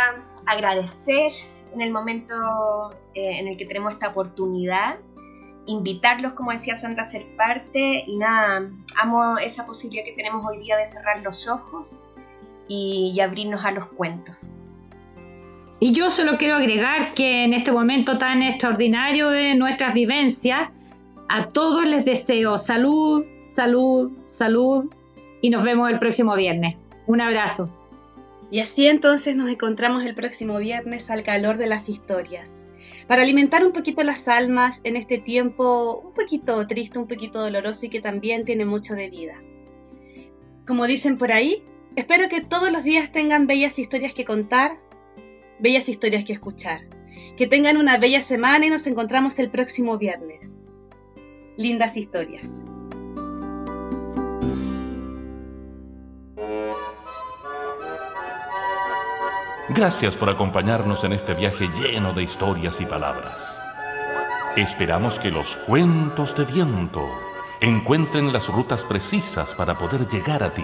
agradecer 0.46 1.32
en 1.74 1.82
el 1.82 1.92
momento 1.92 2.94
eh, 3.14 3.40
en 3.40 3.48
el 3.50 3.58
que 3.58 3.66
tenemos 3.66 3.94
esta 3.94 4.10
oportunidad, 4.10 4.98
invitarlos, 5.66 6.34
como 6.34 6.52
decía 6.52 6.76
Sandra, 6.76 7.04
a 7.04 7.06
ser 7.06 7.26
parte 7.36 8.06
y 8.08 8.18
nada, 8.18 8.70
amo 8.98 9.38
esa 9.38 9.66
posibilidad 9.66 10.06
que 10.06 10.14
tenemos 10.14 10.46
hoy 10.46 10.60
día 10.60 10.78
de 10.78 10.86
cerrar 10.86 11.22
los 11.22 11.48
ojos 11.50 12.06
y, 12.68 13.20
abrirnos 13.20 13.64
a 13.66 13.72
los 13.72 13.88
cuentos. 13.88 14.56
Y 15.80 15.92
yo 15.92 16.10
solo 16.10 16.38
quiero 16.38 16.56
agregar 16.56 17.14
que 17.14 17.44
en 17.44 17.54
este 17.54 17.72
momento 17.72 18.18
tan 18.18 18.42
extraordinario 18.42 19.30
de 19.30 19.56
nuestras 19.56 19.94
vivencias, 19.94 20.70
a 21.28 21.48
todos 21.48 21.86
les 21.86 22.06
deseo 22.06 22.58
salud, 22.58 23.26
salud, 23.52 24.12
salud 24.26 24.90
y 25.42 25.50
nos 25.50 25.64
vemos 25.64 25.92
el 25.92 26.00
próximo 26.00 26.36
viernes. 26.36 26.76
Un 27.08 27.22
abrazo. 27.22 27.70
Y 28.52 28.60
así 28.60 28.88
entonces 28.88 29.36
nos 29.36 29.50
encontramos 29.50 30.04
el 30.04 30.16
próximo 30.16 30.60
viernes 30.60 31.10
al 31.10 31.24
calor 31.24 31.58
de 31.58 31.68
las 31.68 31.90
historias, 31.90 32.70
para 33.08 33.24
alimentar 33.24 33.66
un 33.66 33.72
poquito 33.72 34.04
las 34.04 34.28
almas 34.28 34.82
en 34.84 34.96
este 34.96 35.18
tiempo 35.18 36.02
un 36.06 36.14
poquito 36.14 36.66
triste, 36.68 37.00
un 37.00 37.08
poquito 37.08 37.40
doloroso 37.40 37.88
y 37.88 37.90
que 37.90 38.02
también 38.02 38.46
tiene 38.46 38.66
mucho 38.66 38.94
de 38.94 39.10
vida. 39.10 39.42
Como 40.68 40.86
dicen 40.86 41.18
por 41.18 41.32
ahí, 41.32 41.64
espero 41.96 42.30
que 42.30 42.42
todos 42.42 42.72
los 42.72 42.84
días 42.84 43.12
tengan 43.12 43.48
bellas 43.48 43.80
historias 43.80 44.14
que 44.14 44.26
contar, 44.26 44.72
bellas 45.60 45.90
historias 45.90 46.26
que 46.26 46.34
escuchar. 46.34 46.82
Que 47.38 47.48
tengan 47.48 47.78
una 47.78 47.98
bella 47.98 48.22
semana 48.22 48.66
y 48.66 48.70
nos 48.70 48.88
encontramos 48.88 49.40
el 49.40 49.50
próximo 49.50 49.98
viernes. 49.98 50.58
Lindas 51.58 51.98
historias. 51.98 52.64
Gracias 59.70 60.16
por 60.16 60.30
acompañarnos 60.30 61.04
en 61.04 61.14
este 61.14 61.34
viaje 61.34 61.68
lleno 61.82 62.14
de 62.14 62.24
historias 62.24 62.80
y 62.82 62.86
palabras. 62.86 63.60
Esperamos 64.56 65.20
que 65.20 65.32
los 65.32 65.58
cuentos 65.58 66.36
de 66.38 66.46
viento 66.46 67.06
encuentren 67.62 68.32
las 68.32 68.48
rutas 68.48 68.84
precisas 68.84 69.56
para 69.56 69.78
poder 69.78 70.08
llegar 70.08 70.44
a 70.44 70.54
ti 70.54 70.64